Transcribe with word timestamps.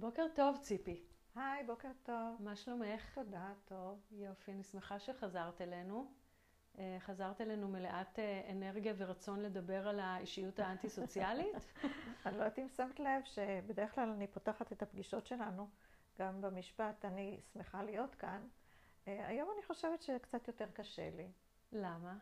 בוקר 0.00 0.26
טוב, 0.34 0.56
ציפי. 0.56 1.02
היי, 1.34 1.64
בוקר 1.64 1.90
טוב. 2.02 2.36
מה 2.40 2.56
שלומך? 2.56 3.14
תודה, 3.14 3.52
טוב. 3.64 4.00
יופי, 4.10 4.52
אני 4.52 4.62
שמחה 4.62 4.98
שחזרת 4.98 5.60
אלינו. 5.60 6.10
אה, 6.78 6.96
חזרת 7.00 7.40
אלינו 7.40 7.68
מלאת 7.68 8.18
אה, 8.18 8.48
אנרגיה 8.52 8.94
ורצון 8.96 9.40
לדבר 9.40 9.88
על 9.88 10.00
האישיות 10.00 10.58
האנטי-סוציאלית. 10.58 11.56
אני 12.26 12.38
לא 12.38 12.42
יודעת 12.42 12.58
אם 12.58 12.68
שמת 12.68 13.00
לב 13.00 13.24
שבדרך 13.24 13.94
כלל 13.94 14.08
אני 14.08 14.26
פותחת 14.26 14.72
את 14.72 14.82
הפגישות 14.82 15.26
שלנו, 15.26 15.68
גם 16.18 16.40
במשפט, 16.40 17.04
אני 17.04 17.40
שמחה 17.52 17.82
להיות 17.82 18.14
כאן. 18.14 18.48
אה, 19.08 19.26
היום 19.26 19.48
אני 19.54 19.62
חושבת 19.66 20.02
שקצת 20.02 20.48
יותר 20.48 20.66
קשה 20.72 21.10
לי. 21.10 21.28
למה? 21.72 22.16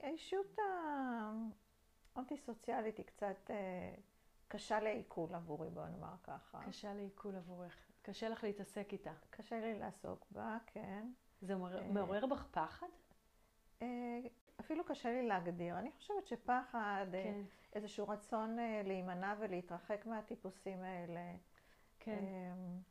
האישיות 0.00 0.56
האנטי-סוציאלית 2.16 2.98
היא 2.98 3.06
קצת 3.06 3.50
קשה 4.48 4.80
לעיכול 4.80 5.34
עבורי, 5.34 5.70
בוא 5.70 5.86
נאמר 5.86 6.14
ככה. 6.24 6.60
קשה 6.66 6.94
לעיכול 6.94 7.36
עבורך. 7.36 7.76
קשה 8.02 8.28
לך 8.28 8.44
להתעסק 8.44 8.88
איתה. 8.92 9.12
קשה 9.30 9.60
לי 9.60 9.78
לעסוק 9.78 10.26
בה, 10.30 10.58
כן. 10.66 11.12
זה 11.40 11.54
מעורר 11.90 12.26
בך 12.26 12.46
פחד? 12.50 12.86
אה, 13.82 14.20
אפילו 14.60 14.84
קשה 14.84 15.10
לי 15.10 15.26
להגדיר. 15.26 15.78
אני 15.78 15.90
חושבת 15.90 16.26
שפחד, 16.26 17.06
אה, 17.14 17.24
כן. 17.24 17.42
איזשהו 17.72 18.08
רצון 18.08 18.58
אה, 18.58 18.82
להימנע 18.84 19.34
ולהתרחק 19.38 20.06
מהטיפוסים 20.06 20.82
האלה. 20.82 21.34
כן. 22.00 22.24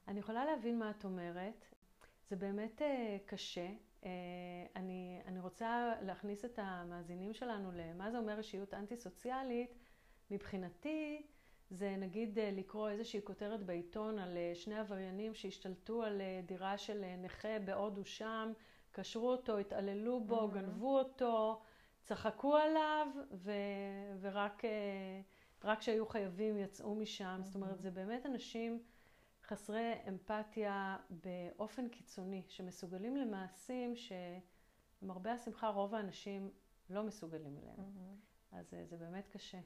אני 0.07 0.19
יכולה 0.19 0.45
להבין 0.45 0.79
מה 0.79 0.91
את 0.91 1.03
אומרת. 1.03 1.65
זה 2.29 2.35
באמת 2.35 2.81
קשה. 3.25 3.67
אני, 4.75 5.21
אני 5.25 5.39
רוצה 5.39 5.93
להכניס 6.01 6.45
את 6.45 6.59
המאזינים 6.61 7.33
שלנו 7.33 7.71
למה 7.73 8.11
זה 8.11 8.17
אומר 8.17 8.37
אישיות 8.37 8.73
אנטי-סוציאלית. 8.73 9.73
מבחינתי, 10.31 11.27
זה 11.69 11.95
נגיד 11.97 12.39
לקרוא 12.41 12.89
איזושהי 12.89 13.21
כותרת 13.23 13.63
בעיתון 13.63 14.19
על 14.19 14.37
שני 14.53 14.79
עבריינים 14.79 15.33
שהשתלטו 15.33 16.03
על 16.03 16.21
דירה 16.45 16.77
של 16.77 17.03
נכה 17.17 17.59
בהודו 17.65 18.05
שם, 18.05 18.53
קשרו 18.91 19.31
אותו, 19.31 19.57
התעללו 19.57 20.19
בו, 20.23 20.41
mm-hmm. 20.41 20.53
גנבו 20.53 20.99
אותו, 20.99 21.61
צחקו 22.03 22.55
עליו, 22.55 23.07
ו... 23.31 23.51
ורק 24.21 24.65
אה, 25.65 25.75
כשהיו 25.75 26.05
חייבים 26.05 26.57
יצאו 26.57 26.95
משם. 26.95 27.39
Mm-hmm. 27.41 27.45
זאת 27.45 27.55
אומרת, 27.55 27.81
זה 27.81 27.91
באמת 27.91 28.25
אנשים 28.25 28.83
חסרי 29.43 29.93
אמפתיה 30.07 30.97
באופן 31.09 31.89
קיצוני, 31.89 32.43
שמסוגלים 32.47 33.17
למעשים 33.17 33.93
שלמרבה 33.95 35.33
השמחה 35.33 35.67
רוב 35.67 35.95
האנשים 35.95 36.51
לא 36.89 37.03
מסוגלים 37.03 37.57
אליהם. 37.57 37.79
Mm-hmm. 37.79 38.55
אז 38.57 38.73
אה, 38.73 38.85
זה 38.85 38.97
באמת 38.97 39.27
קשה. 39.27 39.59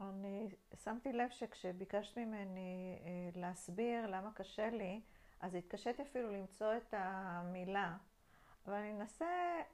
אני 0.00 0.48
שמתי 0.82 1.12
לב 1.12 1.30
שכשביקשת 1.30 2.18
ממני 2.18 2.98
אה, 3.04 3.40
להסביר 3.40 4.06
למה 4.06 4.32
קשה 4.32 4.70
לי, 4.70 5.00
אז 5.40 5.54
התקשיתי 5.54 6.02
אפילו 6.02 6.32
למצוא 6.32 6.76
את 6.76 6.94
המילה. 6.96 7.96
אבל 8.66 8.74
אני 8.74 8.92
אנסה 8.92 9.26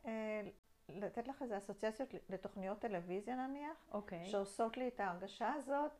אה, 0.06 0.40
לתת 0.88 1.28
לך 1.28 1.42
איזה 1.42 1.58
אסוציאציות 1.58 2.14
לתוכניות 2.28 2.78
טלוויזיה 2.78 3.46
נניח, 3.46 3.86
okay. 3.90 3.94
אוקיי. 3.94 4.26
שעושות 4.26 4.76
לי 4.76 4.88
את 4.88 5.00
ההרגשה 5.00 5.52
הזאת. 5.52 5.92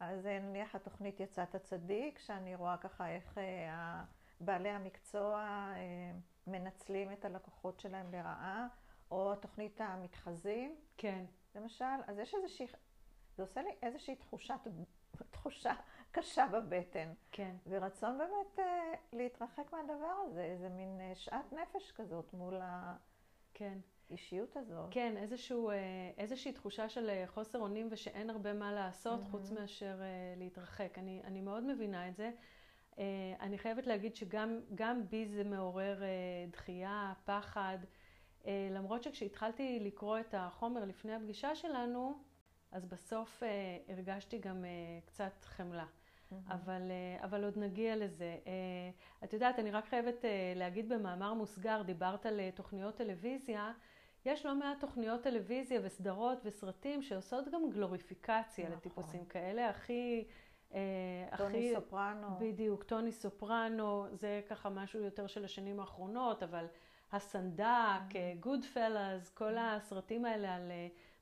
אז 0.00 0.26
אה, 0.26 0.38
נניח 0.38 0.74
התוכנית 0.74 1.20
יצאת 1.20 1.54
הצדיק, 1.54 2.18
שאני 2.18 2.54
רואה 2.54 2.76
ככה 2.76 3.08
איך 3.08 3.38
בעלי 4.40 4.68
המקצוע 4.68 5.66
מנצלים 6.46 7.12
את 7.12 7.24
הלקוחות 7.24 7.80
שלהם 7.80 8.12
לרעה, 8.12 8.68
או 9.10 9.34
תוכנית 9.34 9.80
המתחזים. 9.80 10.76
כן. 10.96 11.24
למשל, 11.54 11.84
אז 12.06 12.18
יש 12.18 12.34
איזושהי, 12.34 12.66
זה 13.40 13.44
עושה 13.44 13.62
לי 13.62 13.70
איזושהי 13.82 14.16
תחושת, 14.16 14.54
תחושה 15.30 15.74
קשה 16.12 16.46
בבטן. 16.52 17.12
כן. 17.32 17.56
ורצון 17.66 18.18
באמת 18.18 18.58
אה, 18.58 18.92
להתרחק 19.12 19.72
מהדבר 19.72 20.14
הזה, 20.26 20.44
איזה 20.44 20.68
מין 20.68 21.00
אה, 21.00 21.12
שאט 21.14 21.52
נפש 21.52 21.92
כזאת 21.92 22.34
מול 22.34 22.60
האישיות 23.60 24.52
כן. 24.52 24.60
הזאת. 24.60 24.88
כן, 24.90 25.16
איזשהו, 25.16 25.70
אה, 25.70 25.76
איזושהי 26.18 26.52
תחושה 26.52 26.88
של 26.88 27.10
אה, 27.10 27.24
חוסר 27.26 27.58
אונים 27.58 27.88
ושאין 27.90 28.30
הרבה 28.30 28.52
מה 28.52 28.72
לעשות 28.72 29.20
mm-hmm. 29.22 29.30
חוץ 29.30 29.50
מאשר 29.50 30.00
אה, 30.02 30.34
להתרחק. 30.36 30.98
אני, 30.98 31.20
אני 31.24 31.40
מאוד 31.40 31.64
מבינה 31.64 32.08
את 32.08 32.16
זה. 32.16 32.30
אה, 32.98 33.04
אני 33.40 33.58
חייבת 33.58 33.86
להגיד 33.86 34.16
שגם 34.16 35.08
בי 35.10 35.26
זה 35.26 35.44
מעורר 35.44 36.02
אה, 36.02 36.08
דחייה, 36.50 37.12
פחד. 37.24 37.78
אה, 38.46 38.68
למרות 38.70 39.02
שכשהתחלתי 39.02 39.78
לקרוא 39.80 40.18
את 40.18 40.34
החומר 40.38 40.84
לפני 40.84 41.14
הפגישה 41.14 41.54
שלנו, 41.54 42.29
אז 42.72 42.86
בסוף 42.86 43.42
אה, 43.42 43.48
הרגשתי 43.88 44.38
גם 44.38 44.64
אה, 44.64 44.70
קצת 45.06 45.44
חמלה. 45.44 45.86
Mm-hmm. 46.32 46.52
אבל, 46.52 46.90
אה, 46.90 47.24
אבל 47.24 47.44
עוד 47.44 47.58
נגיע 47.58 47.96
לזה. 47.96 48.36
אה, 48.46 48.52
את 49.24 49.32
יודעת, 49.32 49.58
אני 49.58 49.70
רק 49.70 49.84
חייבת 49.84 50.24
אה, 50.24 50.52
להגיד 50.56 50.88
במאמר 50.88 51.34
מוסגר, 51.34 51.82
דיברת 51.82 52.26
על 52.26 52.40
תוכניות 52.54 52.96
טלוויזיה. 52.96 53.72
יש 54.24 54.46
לא 54.46 54.54
מעט 54.54 54.80
תוכניות 54.80 55.22
טלוויזיה 55.22 55.80
וסדרות 55.82 56.38
וסרטים 56.44 57.02
שעושות 57.02 57.48
גם 57.52 57.70
גלוריפיקציה 57.70 58.64
נכון. 58.64 58.76
לטיפוסים 58.76 59.24
כאלה. 59.24 59.68
הכי... 59.68 60.24
טוני 60.68 61.58
הכי, 61.58 61.74
סופרנו. 61.74 62.26
בדיוק, 62.38 62.82
טוני 62.84 63.12
סופרנו, 63.12 64.06
זה 64.12 64.40
ככה 64.48 64.70
משהו 64.70 65.00
יותר 65.00 65.26
של 65.26 65.44
השנים 65.44 65.80
האחרונות, 65.80 66.42
אבל 66.42 66.66
הסנדק, 67.12 68.00
גוד 68.40 68.60
mm-hmm. 68.60 68.74
פלאז, 68.74 69.30
כל. 69.30 69.56
הסרטים 69.58 70.24
האלה 70.24 70.54
על 70.54 70.72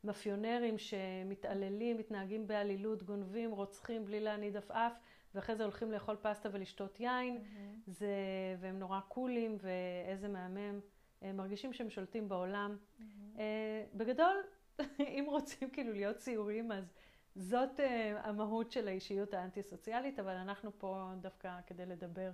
מאפיונרים 0.04 0.78
שמתעללים, 0.78 1.97
מתנהגים 1.97 2.47
בעלילות, 2.47 3.03
גונבים, 3.03 3.50
רוצחים 3.50 4.04
בלי 4.04 4.20
להניד 4.20 4.56
עפעף, 4.56 4.92
ואחרי 5.34 5.56
זה 5.56 5.62
הולכים 5.62 5.92
לאכול 5.92 6.16
פסטה 6.22 6.48
ולשתות 6.53 7.00
יין, 7.00 7.36
mm-hmm. 7.36 7.91
זה, 7.91 8.14
והם 8.60 8.78
נורא 8.78 9.00
קולים, 9.00 9.56
ואיזה 9.60 10.28
מהמם. 10.28 10.81
הם 11.22 11.37
מרגישים 11.37 11.72
שהם 11.72 11.91
שולטים 11.91 12.28
בעולם. 12.28 12.76
Mm-hmm. 12.76 13.41
בגדול, 13.94 14.37
אם 15.19 15.25
רוצים 15.28 15.70
כאילו 15.70 15.92
להיות 15.92 16.16
ציוריים, 16.16 16.72
אז 16.72 16.92
זאת 17.37 17.81
uh, 17.81 17.82
המהות 18.26 18.70
של 18.70 18.88
האישיות 18.88 19.34
האנטי-סוציאלית, 19.34 20.19
אבל 20.19 20.32
אנחנו 20.32 20.70
פה 20.78 21.10
דווקא 21.20 21.60
כדי 21.66 21.87
לדבר 21.87 22.31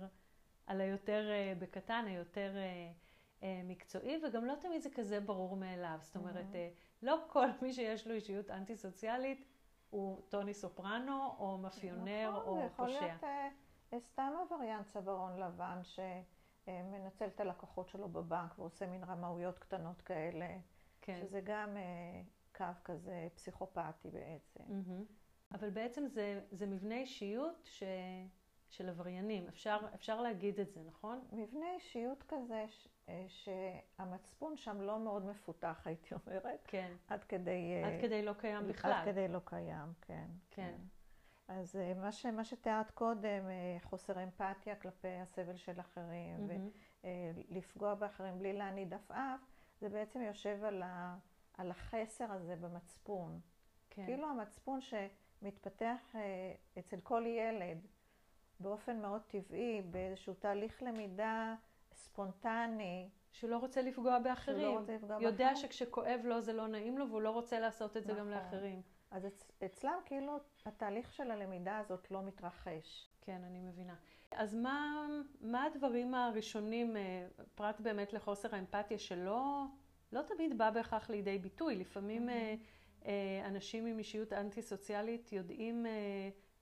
על 0.67 0.81
היותר 0.81 1.29
uh, 1.29 1.59
בקטן, 1.59 2.05
היותר 2.07 2.51
uh, 2.53 3.41
uh, 3.41 3.45
מקצועי, 3.63 4.17
וגם 4.23 4.45
לא 4.45 4.53
תמיד 4.61 4.81
זה 4.81 4.89
כזה 4.89 5.19
ברור 5.19 5.55
מאליו. 5.55 5.97
זאת 6.01 6.15
אומרת, 6.15 6.45
mm-hmm. 6.51 6.84
לא 7.05 7.19
כל 7.27 7.47
מי 7.61 7.73
שיש 7.73 8.07
לו 8.07 8.13
אישיות 8.13 8.49
אנטי-סוציאלית 8.49 9.45
הוא 9.89 10.21
טוני 10.29 10.53
סופרנו, 10.53 11.35
או 11.39 11.57
מאפיונר, 11.57 12.29
נכון, 12.29 12.45
או 12.45 12.69
פושע. 12.69 12.73
נכון, 12.73 12.89
זה 12.89 12.95
יכול 12.95 13.27
להיות 13.27 14.03
uh, 14.03 14.07
סתם 14.07 14.33
עבריין 14.41 14.83
צווארון 14.83 15.39
לבן 15.39 15.81
שמנצל 15.83 17.27
את 17.27 17.39
הלקוחות 17.39 17.89
שלו 17.89 18.09
בבנק 18.09 18.59
ועושה 18.59 18.87
מין 18.87 19.03
רמאויות 19.03 19.59
קטנות 19.59 20.01
כאלה, 20.01 20.47
כן. 21.01 21.15
שזה 21.19 21.41
גם 21.43 21.77
uh, 21.77 22.57
קו 22.57 22.65
כזה 22.83 23.27
פסיכופתי 23.35 24.09
בעצם. 24.09 24.63
Mm-hmm. 24.63 25.13
אבל 25.51 25.69
בעצם 25.69 26.07
זה, 26.07 26.41
זה 26.51 26.65
מבנה 26.65 26.95
אישיות 26.95 27.61
ש... 27.63 27.83
של 28.77 28.89
עבריינים. 28.89 29.47
אפשר, 29.47 29.77
אפשר 29.95 30.21
להגיד 30.21 30.59
את 30.59 30.71
זה, 30.71 30.81
נכון? 30.87 31.21
מבנה 31.31 31.65
אישיות 31.75 32.23
כזה 32.27 32.65
ש, 32.67 32.87
אה, 33.09 33.25
שהמצפון 33.27 34.57
שם 34.57 34.81
לא 34.81 34.99
מאוד 34.99 35.25
מפותח, 35.25 35.81
הייתי 35.85 36.15
אומרת. 36.15 36.59
כן. 36.67 36.93
עד 37.07 37.23
כדי... 37.23 37.83
אה, 37.83 37.87
עד 37.87 38.01
כדי 38.01 38.21
לא 38.21 38.33
קיים 38.33 38.67
בכלל. 38.67 38.91
עד 38.91 39.05
כדי 39.05 39.27
לא 39.27 39.39
קיים, 39.45 39.93
כן. 40.01 40.27
כן. 40.51 40.61
כן. 40.61 40.77
אז 41.47 41.75
אה, 41.75 41.93
מה, 41.93 42.11
ש, 42.11 42.25
מה 42.25 42.43
שתיארת 42.43 42.91
קודם, 42.91 43.43
חוסר 43.83 44.23
אמפתיה 44.23 44.75
כלפי 44.75 45.07
הסבל 45.07 45.55
של 45.55 45.79
אחרים, 45.79 46.49
mm-hmm. 46.49 47.07
ולפגוע 47.49 47.95
באחרים 47.95 48.39
בלי 48.39 48.53
להניד 48.53 48.93
עפעף, 48.93 49.39
זה 49.81 49.89
בעצם 49.89 50.21
יושב 50.21 50.63
על, 50.63 50.83
ה, 50.83 51.17
על 51.53 51.71
החסר 51.71 52.31
הזה 52.31 52.55
במצפון. 52.55 53.39
כן. 53.89 54.05
כאילו 54.05 54.29
המצפון 54.29 54.79
שמתפתח 54.81 56.15
אצל 56.79 56.99
כל 56.99 57.23
ילד, 57.27 57.87
באופן 58.59 59.01
מאוד 59.01 59.21
טבעי, 59.21 59.81
באיזשהו 59.81 60.33
תהליך 60.33 60.83
למידה 60.83 61.55
ספונטני. 61.93 63.09
שהוא 63.31 63.49
לא 63.49 63.57
רוצה 63.57 63.81
לפגוע 63.81 64.19
באחרים. 64.19 64.61
שהוא 64.61 64.73
לא 64.73 64.79
רוצה 64.79 64.93
לפגוע 64.93 65.07
באחרים. 65.09 65.27
יודע 65.31 65.55
שכשכואב 65.55 66.21
לו 66.23 66.41
זה 66.41 66.53
לא 66.53 66.67
נעים 66.67 66.97
לו, 66.97 67.09
והוא 67.09 67.21
לא 67.21 67.29
רוצה 67.29 67.59
לעשות 67.59 67.97
את 67.97 68.05
זה 68.05 68.13
נכון. 68.13 68.25
גם 68.25 68.31
לאחרים. 68.31 68.81
אז 69.11 69.25
אצ- 69.25 69.65
אצלם 69.65 69.99
כאילו 70.05 70.37
התהליך 70.65 71.13
של 71.13 71.31
הלמידה 71.31 71.77
הזאת 71.77 72.11
לא 72.11 72.21
מתרחש. 72.21 73.09
כן, 73.21 73.41
אני 73.43 73.59
מבינה. 73.59 73.95
אז 74.31 74.55
מה, 74.55 75.07
מה 75.41 75.63
הדברים 75.63 76.13
הראשונים, 76.15 76.97
אה, 76.97 77.27
פרט 77.55 77.79
באמת 77.79 78.13
לחוסר 78.13 78.55
האמפתיה, 78.55 78.97
שלא 78.97 79.65
לא 80.11 80.21
תמיד 80.21 80.57
בא 80.57 80.69
בהכרח 80.69 81.09
לידי 81.09 81.37
ביטוי? 81.37 81.75
לפעמים 81.75 82.29
mm-hmm. 82.29 83.03
אנשים 83.45 83.85
עם 83.85 83.97
אישיות 83.97 84.33
אנטי-סוציאלית 84.33 85.31
יודעים 85.31 85.85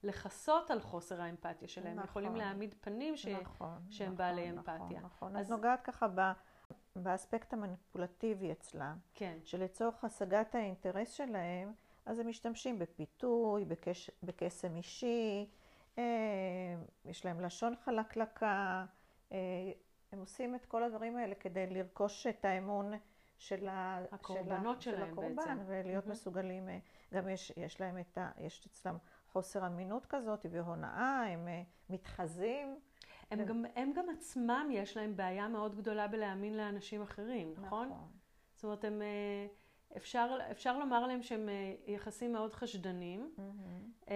לכסות 0.04 0.70
על 0.70 0.80
חוסר 0.80 1.22
האמפתיה 1.22 1.68
שלהם, 1.68 1.96
נכון. 1.96 2.04
יכולים 2.04 2.36
להעמיד 2.36 2.74
פנים 2.80 3.16
ש... 3.16 3.26
נכון, 3.26 3.78
שהם 3.90 4.06
נכון, 4.06 4.16
בעלי 4.16 4.52
נכון, 4.52 4.74
אמפתיה. 4.74 4.98
נכון, 4.98 5.28
נכון. 5.28 5.36
אז 5.36 5.50
נוגעת 5.50 5.80
ככה 5.82 6.06
ב... 6.14 6.20
באספקט 6.96 7.52
המניפולטיבי 7.52 8.52
אצלם. 8.52 8.98
כן. 9.14 9.38
שלצורך 9.44 10.04
השגת 10.04 10.54
האינטרס 10.54 11.12
שלהם, 11.12 11.72
אז 12.06 12.18
הם 12.18 12.28
משתמשים 12.28 12.78
בפיתוי, 12.78 13.64
בקש... 13.64 14.10
בקסם 14.22 14.76
אישי, 14.76 15.46
אה, 15.98 16.04
יש 17.04 17.24
להם 17.24 17.40
לשון 17.40 17.74
חלקלקה, 17.84 18.84
הם 20.12 20.20
עושים 20.20 20.54
את 20.54 20.64
כל 20.64 20.82
הדברים 20.82 21.16
האלה 21.16 21.34
כדי 21.34 21.66
לרכוש 21.66 22.26
את 22.26 22.44
האמון 22.44 22.92
של, 23.38 23.68
הקורבנות 23.70 24.82
של, 24.82 24.90
שלהם 24.90 25.06
של 25.06 25.12
הקורבן, 25.12 25.36
בעצם. 25.36 25.58
ולהיות 25.66 26.06
mm-hmm. 26.06 26.10
מסוגלים, 26.10 26.68
גם 27.14 27.28
יש, 27.28 27.52
יש 27.56 27.80
להם 27.80 27.98
את 27.98 28.18
ה... 28.18 28.30
יש 28.38 28.66
אצלם 28.66 28.96
חוסר 29.34 29.66
אמינות 29.66 30.06
כזאת 30.06 30.46
והונאה, 30.50 31.24
הם 31.28 31.48
מתחזים. 31.90 32.78
הם, 33.30 33.40
ו... 33.40 33.46
גם, 33.46 33.64
הם 33.76 33.92
גם 33.96 34.04
עצמם, 34.18 34.68
יש 34.72 34.96
להם 34.96 35.16
בעיה 35.16 35.48
מאוד 35.48 35.76
גדולה 35.76 36.08
בלהאמין 36.08 36.56
לאנשים 36.56 37.02
אחרים, 37.02 37.54
נכון? 37.56 37.88
נכון. 37.88 38.08
זאת 38.54 38.64
אומרת, 38.64 38.84
הם... 38.84 39.02
אפשר, 39.96 40.38
אפשר 40.50 40.78
לומר 40.78 41.06
להם 41.06 41.22
שהם 41.22 41.48
יחסים 41.86 42.32
מאוד 42.32 42.54
חשדנים, 42.54 43.34
mm-hmm. 43.36 44.10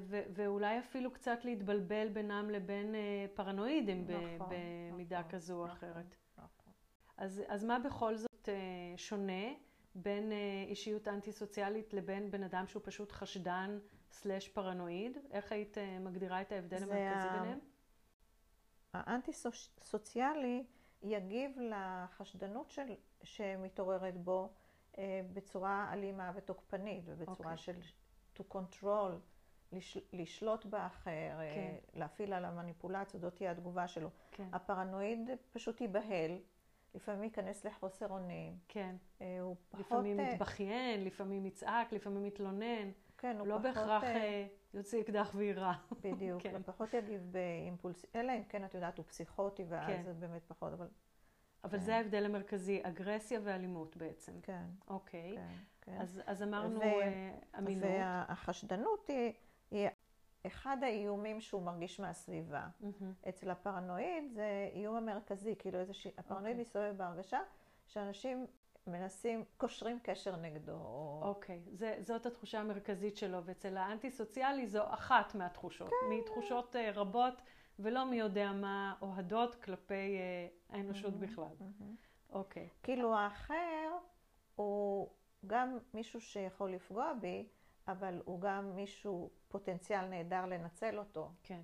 ו- 0.00 0.22
ואולי 0.34 0.78
אפילו 0.78 1.12
קצת 1.12 1.44
להתבלבל 1.44 2.08
בינם 2.08 2.50
לבין 2.50 2.94
פרנואידים 3.34 4.06
נכון, 4.08 4.48
במידה 4.92 5.18
נכון, 5.18 5.30
כזו 5.30 5.54
או 5.54 5.64
נכון, 5.64 5.76
אחרת. 5.76 6.16
נכון. 6.38 6.72
אז, 7.16 7.42
אז 7.48 7.64
מה 7.64 7.78
בכל 7.78 8.16
זאת 8.16 8.48
שונה 8.96 9.52
בין 9.94 10.32
אישיות 10.68 11.08
אנטי-סוציאלית 11.08 11.94
לבין 11.94 12.30
בן 12.30 12.42
אדם 12.42 12.66
שהוא 12.66 12.82
פשוט 12.84 13.12
חשדן 13.12 13.78
סלש 14.14 14.48
פרנואיד? 14.48 15.18
איך 15.30 15.52
היית 15.52 15.76
מגדירה 16.00 16.40
את 16.40 16.52
ההבדל 16.52 16.82
המרכזי 16.82 17.28
ה... 17.28 17.38
ביניהם? 17.40 17.58
האנטי-סוציאלי 18.92 20.64
יגיב 21.02 21.58
לחשדנות 21.60 22.70
של, 22.70 22.94
שמתעוררת 23.22 24.16
בו 24.16 24.52
אה, 24.98 25.20
בצורה 25.32 25.90
אלימה 25.92 26.32
ותוקפנית 26.34 27.04
ובצורה 27.06 27.54
okay. 27.54 27.58
אוקיי. 27.58 27.58
של 27.58 27.80
to 28.36 28.54
control, 28.54 29.12
לש, 29.72 29.98
לשלוט 30.12 30.66
באחר, 30.66 31.10
okay. 31.10 31.40
אה, 31.40 31.54
כן. 31.54 31.98
להפעיל 31.98 32.32
על 32.32 32.44
המניפולציות, 32.44 33.22
זאת 33.22 33.34
תהיה 33.34 33.50
התגובה 33.50 33.88
שלו. 33.88 34.08
Okay. 34.08 34.36
כן. 34.36 34.48
הפרנואיד 34.52 35.30
פשוט 35.52 35.80
ייבהל, 35.80 36.38
לפעמים 36.94 37.24
ייכנס 37.24 37.64
לחוסר 37.64 38.08
אונים. 38.08 38.58
כן. 38.68 38.96
אה, 39.20 39.40
הוא 39.40 39.56
פחות... 39.68 39.80
לפעמים 39.80 40.20
יתבכיין, 40.20 41.04
לפעמים 41.04 41.46
יצעק, 41.46 41.92
לפעמים 41.92 42.26
יתלונן. 42.26 42.90
כן, 43.18 43.36
הוא 43.38 43.46
לא 43.46 43.54
פחות... 43.54 43.64
לא 43.64 43.72
בהכרח 43.72 44.04
יוציא 44.74 45.00
אקדח 45.02 45.30
ויירה. 45.34 45.74
בדיוק, 46.00 46.42
כן. 46.42 46.62
פחות 46.62 46.94
יגיב 46.94 47.28
באימפולס... 47.30 48.06
אלא 48.14 48.32
אם 48.32 48.44
כן, 48.48 48.64
את 48.64 48.74
יודעת, 48.74 48.98
הוא 48.98 49.04
פסיכוטי, 49.06 49.64
ואז 49.68 49.86
כן. 49.86 50.02
זה 50.02 50.14
באמת 50.14 50.42
פחות, 50.46 50.72
אבל... 50.72 50.88
אבל 51.64 51.78
כן. 51.78 51.84
זה 51.84 51.96
ההבדל 51.96 52.24
המרכזי, 52.24 52.80
אגרסיה 52.82 53.40
ואלימות 53.42 53.96
בעצם. 53.96 54.32
כן. 54.42 54.64
אוקיי. 54.88 55.36
כן, 55.36 55.54
כן. 55.80 56.00
אז, 56.00 56.20
אז 56.26 56.42
אמרנו 56.42 56.80
ו... 56.80 56.82
אה, 56.82 57.34
אמינות. 57.58 57.84
והחשדנות 57.84 59.08
היא, 59.08 59.32
היא 59.70 59.88
אחד 60.46 60.76
האיומים 60.82 61.40
שהוא 61.40 61.62
מרגיש 61.62 62.00
מהסביבה. 62.00 62.66
Mm-hmm. 62.82 63.28
אצל 63.28 63.50
הפרנואיד 63.50 64.32
זה 64.32 64.70
איום 64.72 64.96
המרכזי, 64.96 65.54
כאילו 65.58 65.78
איזושהי, 65.78 66.10
הפרנואיד 66.18 66.46
okay. 66.46 66.48
אוקיי. 66.48 66.60
מסתובב 66.60 66.94
בהרגשה 66.96 67.40
שאנשים 67.86 68.46
מנסים, 68.86 69.44
קושרים 69.56 69.98
קשר 70.02 70.36
נגדו. 70.36 70.78
אוקיי, 71.22 71.62
okay. 71.66 72.02
זאת 72.02 72.26
התחושה 72.26 72.60
המרכזית 72.60 73.16
שלו, 73.16 73.44
ואצל 73.44 73.76
האנטי-סוציאלי 73.76 74.66
זו 74.66 74.82
אחת 74.94 75.34
מהתחושות, 75.34 75.88
כן. 75.88 76.16
מתחושות 76.16 76.76
uh, 76.76 76.78
רבות. 76.94 77.42
ולא 77.78 78.04
מי 78.04 78.16
יודע 78.16 78.52
מה 78.52 78.94
אוהדות 79.02 79.54
כלפי 79.54 80.18
uh, 80.18 80.74
האנושות 80.74 81.14
mm-hmm, 81.14 81.26
בכלל. 81.26 81.54
Mm-hmm. 81.60 82.32
אוקיי. 82.32 82.68
Okay. 82.72 82.82
כאילו 82.82 83.14
האחר 83.14 83.90
הוא 84.54 85.08
גם 85.46 85.78
מישהו 85.94 86.20
שיכול 86.20 86.72
לפגוע 86.72 87.12
בי, 87.20 87.48
אבל 87.88 88.22
הוא 88.24 88.40
גם 88.40 88.76
מישהו 88.76 89.30
פוטנציאל 89.48 90.06
נהדר 90.06 90.46
לנצל 90.46 90.98
אותו. 90.98 91.30
כן. 91.42 91.60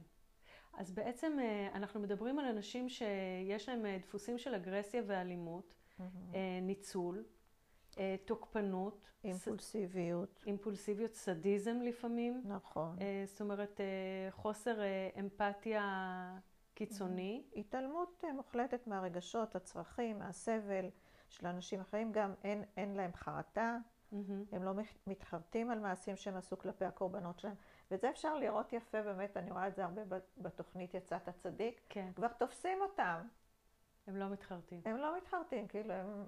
אז 0.73 0.91
בעצם 0.91 1.39
uh, 1.39 1.77
אנחנו 1.77 2.01
מדברים 2.01 2.39
על 2.39 2.45
אנשים 2.45 2.89
שיש 2.89 3.69
להם 3.69 3.87
דפוסים 4.03 4.39
של 4.39 4.55
אגרסיה 4.55 5.03
ואלימות, 5.07 5.71
mm-hmm. 5.71 5.80
ניצול, 6.63 7.25
אה, 7.99 8.17
תוקפנות. 8.25 9.07
אימפולסיביות. 9.25 10.43
אימפולסיביות, 10.47 11.15
סדיזם 11.15 11.81
לפעמים. 11.83 12.43
נכון. 12.45 12.97
אה, 13.01 13.23
זאת 13.27 13.41
אומרת, 13.41 13.81
אה, 13.81 14.31
חוסר 14.31 14.79
אמפתיה 15.19 16.39
קיצוני. 16.75 17.43
התעלמות 17.57 18.25
מוחלטת 18.35 18.87
מהרגשות, 18.87 19.57
הצרכים, 19.57 20.19
מהסבל 20.19 20.91
של 21.29 21.47
אנשים 21.47 21.81
אחרים. 21.81 22.13
גם 22.13 22.35
אין, 22.45 22.65
אין 22.77 22.95
להם 22.95 23.11
חרטה. 23.15 23.79
Mm-hmm. 24.13 24.17
הם 24.53 24.63
לא 24.63 24.73
מתחרטים 25.07 25.71
על 25.71 25.79
מעשים 25.79 26.17
שהם 26.17 26.37
עשו 26.37 26.59
כלפי 26.59 26.85
הקורבנות 26.85 27.39
שלהם. 27.39 27.55
ואת 27.91 28.01
זה 28.01 28.11
אפשר 28.11 28.35
לראות 28.35 28.73
יפה 28.73 29.03
באמת, 29.03 29.37
אני 29.37 29.51
רואה 29.51 29.69
את 29.69 29.75
זה 29.75 29.85
הרבה 29.85 30.03
בתוכנית 30.39 30.95
יצאת 30.95 31.29
הצדיק. 31.29 31.81
כן. 31.89 32.11
כבר 32.15 32.29
תופסים 32.29 32.79
אותם. 32.81 33.21
הם 34.07 34.17
לא 34.17 34.29
מתחרטים. 34.29 34.81
הם 34.85 34.97
לא 34.97 35.17
מתחרטים, 35.17 35.69
כאילו 35.69 35.95
הם... 35.95 36.27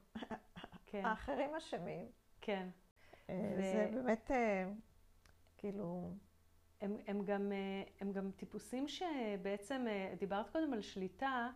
כן. 0.86 1.04
האחרים 1.04 1.54
אשמים. 1.54 2.06
כן. 2.40 2.68
אה, 3.30 3.54
ו... 3.58 3.62
זה 3.62 3.90
באמת, 3.94 4.30
אה, 4.30 4.64
כאילו... 5.56 6.10
הם, 6.80 6.96
הם, 7.06 7.24
גם, 7.24 7.52
אה, 7.52 7.82
הם 8.00 8.12
גם 8.12 8.30
טיפוסים 8.36 8.88
שבעצם, 8.88 9.86
דיברת 10.18 10.50
קודם 10.50 10.72
על 10.72 10.80
שליטה, 10.82 11.50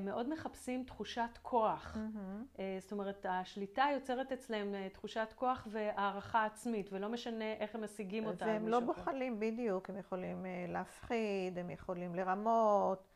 מאוד 0.00 0.28
מחפשים 0.28 0.84
תחושת 0.84 1.38
כוח. 1.42 1.96
Mm-hmm. 1.96 2.60
זאת 2.80 2.92
אומרת, 2.92 3.26
השליטה 3.28 3.86
יוצרת 3.94 4.32
אצלם 4.32 4.88
תחושת 4.88 5.32
כוח 5.34 5.68
והערכה 5.70 6.44
עצמית, 6.44 6.92
ולא 6.92 7.08
משנה 7.08 7.52
איך 7.52 7.74
הם 7.74 7.84
משיגים 7.84 8.26
אותה. 8.26 8.46
והם 8.46 8.68
לא 8.68 8.80
בוחלים 8.80 9.40
בדיוק, 9.40 9.90
הם 9.90 9.96
יכולים 9.96 10.46
להפחיד, 10.68 11.58
הם 11.58 11.70
יכולים 11.70 12.14
לרמות, 12.14 13.08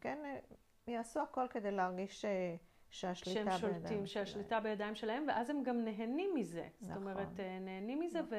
כן, 0.00 0.18
יעשו 0.86 1.20
הכל 1.20 1.46
כדי 1.50 1.70
להרגיש 1.70 2.24
שהשליטה 2.90 3.40
בידיים 3.40 3.58
שלהם. 3.58 3.72
שהם 3.72 3.80
שולטים, 3.80 4.06
שהשליטה 4.06 4.60
בידיים 4.60 4.94
שלהם, 4.94 5.24
ואז 5.28 5.50
הם 5.50 5.62
גם 5.62 5.84
נהנים 5.84 6.34
מזה. 6.34 6.68
נכון. 6.80 6.94
זאת 6.94 6.96
אומרת, 6.96 7.40
אה, 7.40 7.58
נהנים 7.58 8.00
מזה, 8.00 8.22
נכון. 8.22 8.38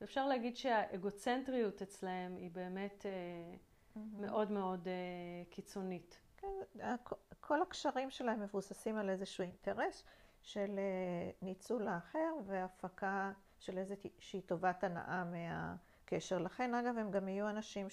ואפשר 0.00 0.26
להגיד 0.26 0.56
שהאגוצנטריות 0.56 1.82
אצלהם 1.82 2.36
היא 2.36 2.50
באמת 2.50 3.06
mm-hmm. 3.06 3.98
מאוד 4.20 4.50
מאוד 4.50 4.88
אה, 4.88 5.44
קיצונית. 5.50 6.20
כן, 6.36 6.86
כל 7.40 7.62
הקשרים 7.62 8.10
שלהם 8.10 8.40
מבוססים 8.40 8.96
על 8.96 9.10
איזשהו 9.10 9.42
אינטרס 9.42 10.04
של 10.42 10.78
ניצול 11.42 11.88
האחר 11.88 12.32
והפקה 12.46 13.32
של 13.58 13.78
איזושהי 13.78 14.40
טובת 14.46 14.84
הנאה 14.84 15.24
מהקשר. 15.24 16.38
לכן, 16.38 16.74
אגב, 16.74 16.98
הם 16.98 17.10
גם 17.10 17.28
יהיו 17.28 17.48
אנשים 17.48 17.90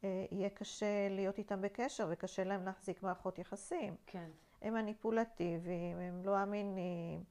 שיהיה 0.00 0.50
קשה 0.50 1.08
להיות 1.10 1.38
איתם 1.38 1.60
בקשר 1.60 2.08
וקשה 2.10 2.44
להם 2.44 2.64
להחזיק 2.64 3.02
מערכות 3.02 3.38
יחסים. 3.38 3.94
כן. 4.06 4.30
הם 4.62 4.74
מניפולטיביים, 4.74 5.98
הם 5.98 6.22
לא 6.24 6.42
אמינים, 6.42 7.24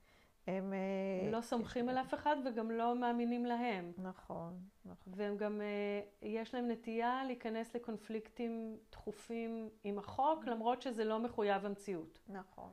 הם... 0.48 0.74
אה, 0.74 1.32
לא 1.32 1.42
סומכים 1.42 1.90
על 1.90 1.98
אף 1.98 2.14
אחד 2.14 2.36
וגם 2.46 2.72
לא 2.72 2.96
מאמינים 2.96 3.46
להם. 3.46 3.92
נכון, 3.98 4.60
נכון. 4.86 5.14
והם 5.16 5.38
גם, 5.38 5.62
אה, 5.62 6.02
יש 6.22 6.54
להם 6.54 6.72
נטייה 6.72 7.24
להיכנס 7.26 7.76
לקונפליקטים 7.76 8.78
תכופים 8.90 9.70
עם 9.84 10.00
החוק, 10.00 10.46
למרות 10.46 10.82
שזה 10.82 11.04
לא 11.04 11.20
מחויב 11.20 11.66
המציאות. 11.66 12.20
נכון. 12.28 12.70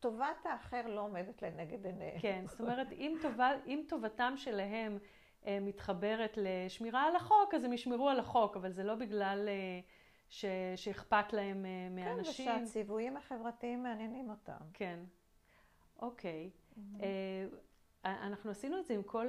טובת 0.00 0.46
האחר 0.46 0.86
לא 0.86 1.00
עומדת 1.00 1.42
לנגד 1.42 1.86
עיניהם. 1.86 2.18
כן, 2.18 2.44
זאת 2.46 2.60
אומרת, 2.60 2.92
אם, 2.92 3.16
טובה, 3.22 3.50
אם 3.66 3.82
טובתם 3.88 4.32
שלהם 4.36 4.92
אה, 4.92 4.98
מתחברת 5.46 6.38
לשמירה 6.42 7.04
על 7.04 7.16
החוק, 7.16 7.54
אז 7.54 7.64
הם 7.64 7.72
ישמרו 7.72 8.08
על 8.08 8.20
החוק, 8.20 8.56
אבל 8.56 8.72
זה 8.72 8.84
לא 8.84 8.94
בגלל... 8.94 9.48
ש... 10.28 10.44
שאכפת 10.76 11.32
להם 11.32 11.64
uh, 11.64 11.94
מהאנשים. 11.94 12.46
כן, 12.46 12.62
ושהציוויים 12.62 13.16
החברתיים 13.16 13.82
מעניינים 13.82 14.30
אותם. 14.30 14.64
כן, 14.72 15.00
אוקיי. 16.02 16.50
Mm-hmm. 16.50 17.02
אנחנו 18.04 18.50
עשינו 18.50 18.78
את 18.78 18.86
זה 18.86 18.94
עם 18.94 19.02
כל 19.02 19.26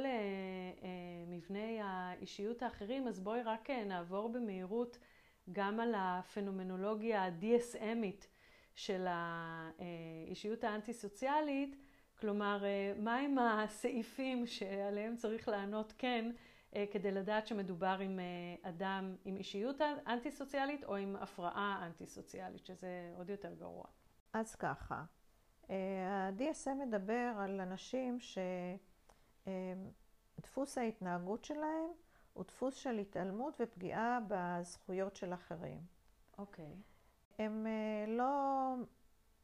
מבני 1.27 1.79
האישיות 1.83 2.63
האחרים, 2.63 3.07
אז 3.07 3.19
בואי 3.19 3.41
רק 3.41 3.69
נעבור 3.69 4.29
במהירות 4.29 4.97
גם 5.51 5.79
על 5.79 5.93
הפנומנולוגיה 5.97 7.23
ה-DSMית 7.25 8.25
של 8.75 9.05
האישיות 9.07 10.63
האנטי-סוציאלית, 10.63 11.75
כלומר, 12.19 12.61
uh, 12.61 13.01
מהם 13.01 13.37
הסעיפים 13.39 14.47
שעליהם 14.47 15.15
צריך 15.15 15.47
לענות 15.47 15.93
כן 15.97 16.31
אה, 16.75 16.85
כדי 16.91 17.11
לדעת 17.11 17.47
שמדובר 17.47 17.97
עם 18.01 18.19
אה, 18.19 18.69
אדם 18.69 19.15
עם 19.25 19.37
אישיות 19.37 19.81
אנטי-סוציאלית 20.07 20.83
או 20.83 20.95
עם 20.95 21.15
הפרעה 21.15 21.85
אנטי-סוציאלית, 21.85 22.65
שזה 22.65 23.13
עוד 23.17 23.29
יותר 23.29 23.53
גרוע. 23.53 23.85
אז 24.33 24.55
ככה, 24.55 25.03
אה, 25.69 25.75
ה-DSM 26.07 26.85
מדבר 26.87 27.33
על 27.37 27.61
אנשים 27.61 28.17
שדפוס 30.37 30.77
ההתנהגות 30.77 31.43
שלהם 31.43 31.89
הוא 32.33 32.43
דפוס 32.43 32.75
של 32.75 32.97
התעלמות 32.97 33.57
ופגיעה 33.59 34.19
בזכויות 34.27 35.15
של 35.15 35.33
אחרים. 35.33 35.79
אוקיי. 36.37 36.65
Okay. 36.65 37.41
הם 37.43 37.65
לא, 38.07 38.73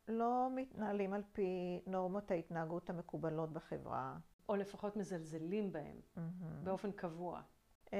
לא 0.08 0.50
מתנהלים 0.56 1.14
על 1.14 1.24
פי 1.34 1.82
נורמות 1.88 2.32
ההתנהגות 2.32 2.90
המקובלות 2.90 3.54
בחברה. 3.54 4.18
או 4.50 4.56
לפחות 4.56 4.96
מזלזלים 4.96 5.72
בהם 5.72 5.96
mm-hmm. 5.96 6.20
באופן 6.64 6.92
קבוע. 6.92 7.42
אה, 7.94 8.00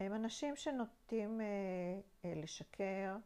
הם 0.00 0.14
אנשים 0.14 0.56
שנוטים 0.56 1.40
לשקר, 2.24 3.16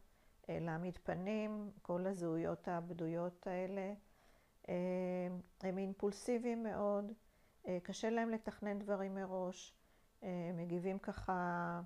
להעמיד 0.49 0.97
פנים, 0.97 1.71
כל 1.81 2.07
הזהויות 2.07 2.67
הבדויות 2.67 3.47
האלה. 3.47 3.93
הם 5.61 5.77
אימפולסיביים 5.77 6.63
מאוד, 6.63 7.11
קשה 7.83 8.09
להם 8.09 8.29
לתכנן 8.29 8.79
דברים 8.79 9.15
מראש, 9.15 9.73
מגיבים 10.53 10.99
ככה 10.99 11.81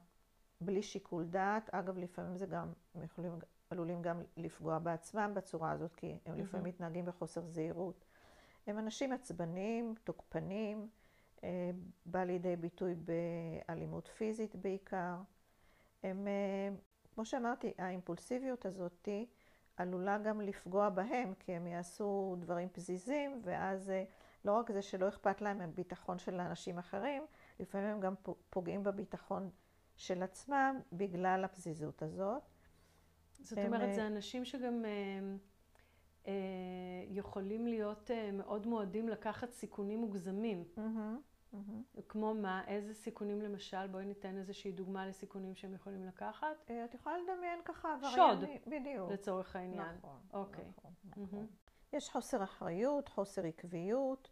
בלי 0.61 0.81
שיקול 0.81 1.25
דעת. 1.25 1.69
אגב, 1.73 1.97
לפעמים 1.97 2.37
זה 2.37 2.45
גם, 2.45 2.73
הם 2.95 3.03
יכולים, 3.03 3.31
עלולים 3.73 4.01
גם 4.01 4.21
לפגוע 4.37 4.79
בעצמם 4.79 5.31
בצורה 5.35 5.71
הזאת, 5.71 5.95
כי 5.95 6.17
הם 6.25 6.37
לפעמים 6.37 6.65
מתנהגים 6.65 7.05
בחוסר 7.05 7.41
זהירות. 7.45 8.05
הם 8.67 8.79
אנשים 8.79 9.11
עצבניים, 9.11 9.95
תוקפנים, 10.03 10.89
בא 12.05 12.23
לידי 12.23 12.55
ביטוי 12.55 12.95
באלימות 12.95 14.07
פיזית 14.07 14.55
בעיקר. 14.55 15.15
הם, 16.03 16.27
כמו 17.15 17.25
שאמרתי, 17.25 17.73
האימפולסיביות 17.77 18.65
הזאת 18.65 19.09
עלולה 19.77 20.17
גם 20.17 20.41
לפגוע 20.41 20.89
בהם, 20.89 21.33
כי 21.39 21.51
הם 21.51 21.67
יעשו 21.67 22.35
דברים 22.39 22.69
פזיזים, 22.69 23.41
ואז 23.43 23.91
לא 24.45 24.51
רק 24.51 24.71
זה 24.71 24.81
שלא 24.81 25.07
אכפת 25.07 25.41
להם 25.41 25.57
מהביטחון 25.57 26.19
של 26.19 26.39
האנשים 26.39 26.77
אחרים, 26.77 27.25
לפעמים 27.59 27.87
הם 27.87 27.99
גם 27.99 28.13
פוגעים 28.49 28.83
בביטחון 28.83 29.49
של 29.95 30.23
עצמם 30.23 30.79
בגלל 30.93 31.43
הפזיזות 31.45 32.01
הזאת. 32.01 32.43
זאת 33.43 33.57
הם... 33.57 33.65
אומרת, 33.65 33.93
זה 33.93 34.07
אנשים 34.07 34.45
שגם 34.45 34.85
אה, 34.85 34.91
אה, 36.27 36.33
יכולים 37.09 37.67
להיות 37.67 38.11
אה, 38.11 38.31
מאוד 38.31 38.67
מועדים 38.67 39.09
לקחת 39.09 39.51
סיכונים 39.51 39.99
מוגזמים. 39.99 40.63
Mm-hmm. 40.75 40.79
Mm-hmm. 41.53 42.01
כמו 42.07 42.33
מה? 42.33 42.63
איזה 42.67 42.93
סיכונים 42.93 43.41
למשל? 43.41 43.87
בואי 43.87 44.05
ניתן 44.05 44.37
איזושהי 44.37 44.71
דוגמה 44.71 45.07
לסיכונים 45.07 45.55
שהם 45.55 45.73
יכולים 45.73 46.03
לקחת. 46.05 46.69
אה, 46.69 46.85
את 46.85 46.93
יכולה 46.93 47.15
לדמיין 47.17 47.59
ככה 47.65 47.93
עברייני. 47.93 48.15
שוד. 48.15 48.49
בדיוק. 48.67 49.11
לצורך 49.11 49.55
העניין. 49.55 49.95
נכון. 49.97 50.19
אוקיי. 50.33 50.65
נכון, 50.77 50.91
נכון. 51.05 51.45
Mm-hmm. 51.45 51.95
יש 51.97 52.09
חוסר 52.09 52.43
אחריות, 52.43 53.09
חוסר 53.09 53.45
עקביות, 53.45 54.29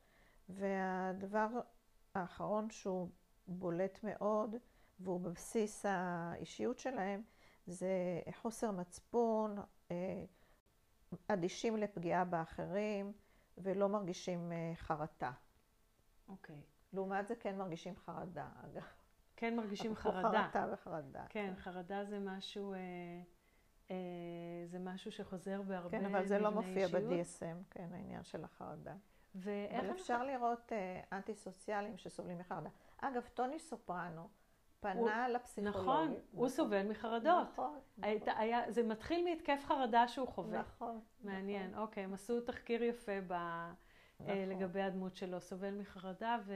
והדבר 0.49 1.47
האחרון 2.15 2.69
שהוא 2.69 3.09
בולט 3.47 3.99
מאוד, 4.03 4.55
והוא 4.99 5.19
בבסיס 5.19 5.85
האישיות 5.85 6.79
שלהם, 6.79 7.21
זה 7.67 8.21
חוסר 8.41 8.71
מצפון, 8.71 9.57
אה, 9.91 10.23
אדישים 11.27 11.77
לפגיעה 11.77 12.25
באחרים, 12.25 13.13
ולא 13.57 13.89
מרגישים 13.89 14.51
אה, 14.51 14.71
חרטה. 14.75 15.31
אוקיי. 16.29 16.55
Okay. 16.55 16.71
לעומת 16.93 17.27
זה 17.27 17.35
כן 17.35 17.57
מרגישים 17.57 17.95
חרדה, 17.95 18.47
אגב. 18.63 18.83
כן 19.35 19.55
מרגישים 19.55 19.95
חרדה. 19.95 20.43
חרטה 20.43 20.67
וחרדה. 20.73 21.23
כן, 21.29 21.53
כן, 21.55 21.61
חרדה 21.61 22.05
זה 22.05 22.19
משהו, 22.19 22.73
אה, 22.73 22.79
אה, 23.91 23.95
זה 24.65 24.79
משהו 24.79 25.11
שחוזר 25.11 25.61
בהרבה 25.61 25.89
כן, 25.89 26.05
אבל 26.05 26.25
זה 26.25 26.39
לא 26.39 26.51
מופיע 26.51 26.87
ב-DSM, 26.87 27.63
כן, 27.69 27.87
העניין 27.93 28.23
של 28.23 28.43
החרדה. 28.43 28.95
ואיך... 29.35 29.83
אבל 29.83 29.91
אפשר 29.91 30.23
לראות 30.23 30.71
אה, 30.71 31.01
אנטי 31.11 31.35
סוציאליים 31.35 31.97
שסובלים 31.97 32.37
מחרדה. 32.37 32.69
אגב, 32.97 33.21
טוני 33.33 33.59
סופרנו 33.59 34.27
פנה 34.81 35.25
הוא, 35.25 35.33
לפסיכולוג. 35.33 35.75
נכון, 35.75 36.07
נכון, 36.07 36.21
הוא 36.31 36.49
סובל 36.49 36.89
מחרדות. 36.89 37.47
נכון. 37.53 37.79
היית, 38.01 38.27
נכון. 38.27 38.41
היה, 38.41 38.71
זה 38.71 38.83
מתחיל 38.83 39.29
מהתקף 39.29 39.63
חרדה 39.65 40.07
שהוא 40.07 40.27
חווה. 40.27 40.59
נכון. 40.59 40.99
מעניין, 41.23 41.71
נכון. 41.71 41.81
אוקיי, 41.83 42.03
הם 42.03 42.13
עשו 42.13 42.41
תחקיר 42.41 42.83
יפה 42.83 43.21
ב... 43.27 43.33
נכון. 44.19 44.35
לגבי 44.49 44.81
הדמות 44.81 45.15
שלו, 45.15 45.41
סובל 45.41 45.71
מחרדה 45.71 46.39
ו, 46.45 46.53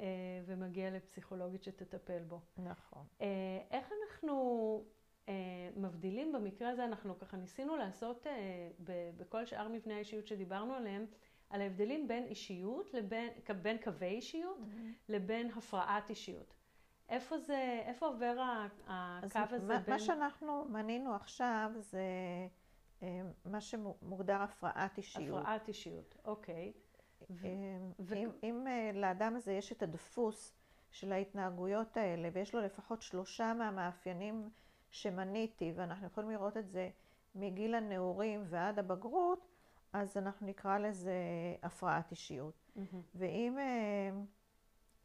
אה, 0.00 0.06
ומגיע 0.46 0.90
לפסיכולוגית 0.90 1.64
שתטפל 1.64 2.22
בו. 2.22 2.40
נכון. 2.58 3.04
אה, 3.20 3.26
איך 3.70 3.92
אנחנו 4.02 4.84
אה, 5.28 5.34
מבדילים 5.76 6.32
במקרה 6.32 6.68
הזה, 6.68 6.84
אנחנו 6.84 7.18
ככה 7.18 7.36
ניסינו 7.36 7.76
לעשות 7.76 8.26
בכל 9.16 9.46
שאר 9.46 9.68
מבני 9.68 9.94
האישיות 9.94 10.26
שדיברנו 10.26 10.74
עליהם, 10.74 11.06
על 11.50 11.60
ההבדלים 11.60 12.08
בין 12.08 12.26
אישיות, 12.26 12.94
לבין, 12.94 13.28
בין 13.62 13.78
קווי 13.78 14.06
אישיות, 14.06 14.58
mm-hmm. 14.58 15.12
לבין 15.12 15.50
הפרעת 15.56 16.10
אישיות. 16.10 16.54
איפה 17.12 17.38
זה, 17.38 17.82
איפה 17.86 18.06
עובר 18.06 18.56
הקו 18.86 19.38
הזה 19.50 19.66
מה, 19.66 19.78
בין... 19.78 19.94
מה 19.94 19.98
שאנחנו 19.98 20.64
מנינו 20.64 21.14
עכשיו 21.14 21.70
זה 21.78 22.02
מה 23.44 23.60
שמוגדר 23.60 24.42
הפרעת 24.42 24.98
אישיות. 24.98 25.40
הפרעת 25.40 25.68
אישיות, 25.68 26.16
אוקיי. 26.24 26.72
ו... 27.30 27.46
ו... 27.98 28.14
אם, 28.14 28.30
אם 28.42 28.66
לאדם 28.94 29.36
הזה 29.36 29.52
יש 29.52 29.72
את 29.72 29.82
הדפוס 29.82 30.54
של 30.90 31.12
ההתנהגויות 31.12 31.96
האלה, 31.96 32.28
ויש 32.32 32.54
לו 32.54 32.60
לפחות 32.60 33.02
שלושה 33.02 33.54
מהמאפיינים 33.54 34.50
שמניתי, 34.90 35.72
ואנחנו 35.76 36.06
יכולים 36.06 36.30
לראות 36.30 36.56
את 36.56 36.68
זה 36.68 36.90
מגיל 37.34 37.74
הנעורים 37.74 38.44
ועד 38.44 38.78
הבגרות, 38.78 39.48
אז 39.92 40.16
אנחנו 40.16 40.46
נקרא 40.46 40.78
לזה 40.78 41.14
הפרעת 41.62 42.10
אישיות. 42.10 42.54
Mm-hmm. 42.76 42.96
ואם 43.14 43.58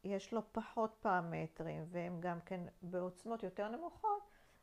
יש 0.04 0.32
לו 0.32 0.40
פחות 0.52 0.96
פרמטרים, 1.00 1.84
והם 1.88 2.20
גם 2.20 2.40
כן 2.40 2.60
בעוצמות 2.82 3.42
יותר 3.42 3.68
נמוכות, 3.68 4.22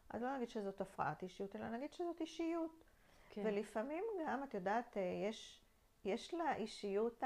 אז 0.10 0.22
לא 0.22 0.36
נגיד 0.36 0.50
שזאת 0.50 0.82
הפרעת 0.82 1.24
אישיות, 1.24 1.56
אלא 1.56 1.70
נגיד 1.70 1.94
שזאת 1.94 2.22
אישיות. 2.22 2.84
כן. 3.30 3.42
ולפעמים 3.46 4.04
גם, 4.26 4.44
את 4.44 4.54
יודעת, 4.54 4.98
יש, 5.30 5.62
יש 6.06 6.34
לאישיות 6.34 7.24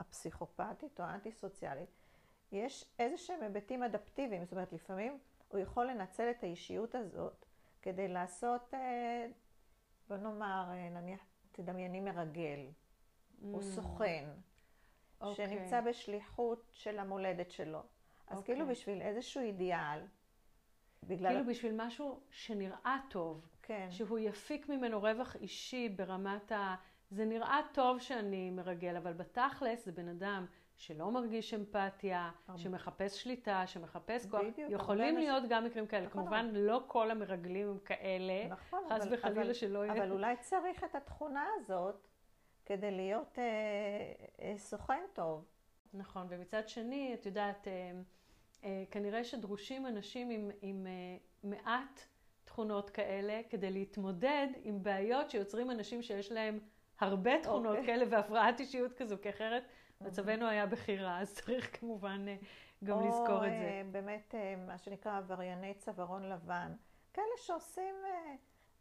הפסיכופתית 0.00 1.00
או 1.00 1.04
האנטי-סוציאלית, 1.04 1.88
יש 2.52 2.84
איזה 2.98 3.16
שהם 3.16 3.42
היבטים 3.42 3.82
אדפטיביים. 3.82 4.44
זאת 4.44 4.52
אומרת, 4.52 4.72
לפעמים 4.72 5.18
הוא 5.48 5.60
יכול 5.60 5.86
לנצל 5.86 6.30
את 6.30 6.42
האישיות 6.42 6.94
הזאת 6.94 7.46
כדי 7.82 8.08
לעשות, 8.08 8.74
בוא 10.08 10.16
נאמר, 10.16 10.64
נניח, 10.90 11.20
תדמייני 11.52 12.00
מרגל, 12.00 12.66
mm. 12.68 13.44
או 13.52 13.62
סוכן, 13.62 14.24
okay. 15.22 15.26
אוקיי. 15.26 15.46
שנמצא 15.46 15.80
בשליחות 15.80 16.70
של 16.72 16.98
המולדת 16.98 17.50
שלו. 17.50 17.82
אז 18.26 18.38
okay. 18.38 18.44
כאילו 18.44 18.60
אוקיי. 18.60 18.74
בשביל 18.74 19.00
איזשהו 19.00 19.42
אידיאל, 19.42 20.00
בגלל... 21.02 21.28
כאילו 21.32 21.46
בשביל 21.46 21.72
משהו 21.76 22.20
שנראה 22.30 22.98
טוב. 23.10 23.48
כן. 23.62 23.86
שהוא 23.90 24.18
יפיק 24.18 24.68
ממנו 24.68 25.00
רווח 25.00 25.36
אישי 25.36 25.88
ברמת 25.88 26.52
ה... 26.52 26.74
זה 27.10 27.24
נראה 27.24 27.60
טוב 27.72 27.98
שאני 27.98 28.50
מרגל, 28.50 28.96
אבל 28.96 29.12
בתכלס 29.12 29.84
זה 29.84 29.92
בן 29.92 30.08
אדם 30.08 30.46
שלא 30.76 31.10
מרגיש 31.10 31.54
אמפתיה, 31.54 32.30
שמחפש 32.56 33.22
שליטה, 33.22 33.66
שמחפש 33.66 34.26
כוח. 34.26 34.40
בדיוק. 34.40 34.70
יכולים 34.70 35.18
להיות 35.18 35.42
גם 35.48 35.64
מקרים 35.64 35.86
כאלה. 35.86 36.06
נכון. 36.06 36.22
כמובן, 36.22 36.50
לא 36.54 36.82
כל 36.86 37.10
המרגלים 37.10 37.68
הם 37.68 37.78
כאלה. 37.78 38.48
נכון, 38.48 38.80
חס 38.90 39.06
וחלילה 39.10 39.54
שלא 39.54 39.84
יהיה. 39.84 39.92
אבל 39.92 40.12
אולי 40.12 40.36
צריך 40.36 40.84
את 40.84 40.94
התכונה 40.94 41.46
הזאת 41.56 42.06
כדי 42.66 42.90
להיות 42.90 43.38
אה, 43.38 43.44
אה, 44.42 44.58
סוכן 44.58 45.02
טוב. 45.12 45.44
נכון, 45.94 46.26
ומצד 46.30 46.68
שני, 46.68 47.14
את 47.14 47.26
יודעת, 47.26 47.68
אה, 47.68 47.92
אה, 48.64 48.84
כנראה 48.90 49.24
שדרושים 49.24 49.86
אנשים 49.86 50.30
עם, 50.30 50.50
עם 50.62 50.86
אה, 50.86 51.16
מעט 51.50 52.00
תכונות 52.44 52.90
כאלה 52.90 53.40
כדי 53.50 53.70
להתמודד 53.70 54.46
עם 54.62 54.82
בעיות 54.82 55.30
שיוצרים 55.30 55.70
אנשים 55.70 56.02
שיש 56.02 56.32
להם 56.32 56.58
הרבה 57.00 57.42
תכונות 57.42 57.76
okay. 57.76 57.78
אוקיי. 57.78 57.94
כאלה 57.94 58.04
והפרעת 58.10 58.60
אישיות 58.60 58.92
כזו, 58.92 59.16
כי 59.22 59.30
אחרת 59.30 59.62
אוקיי. 59.62 60.06
מצבנו 60.06 60.46
היה 60.46 60.66
בכי 60.66 60.98
אז 61.06 61.34
צריך 61.34 61.80
כמובן 61.80 62.24
אה, 62.28 62.36
גם 62.84 62.98
או, 62.98 63.08
לזכור 63.08 63.46
את 63.46 63.50
זה. 63.50 63.82
או 63.86 63.92
באמת 63.92 64.34
אה, 64.34 64.54
מה 64.66 64.78
שנקרא 64.78 65.18
עברייני 65.18 65.74
צווארון 65.74 66.28
לבן, 66.28 66.72
כאלה 67.12 67.36
שעושים 67.36 67.94
אה, 68.04 68.34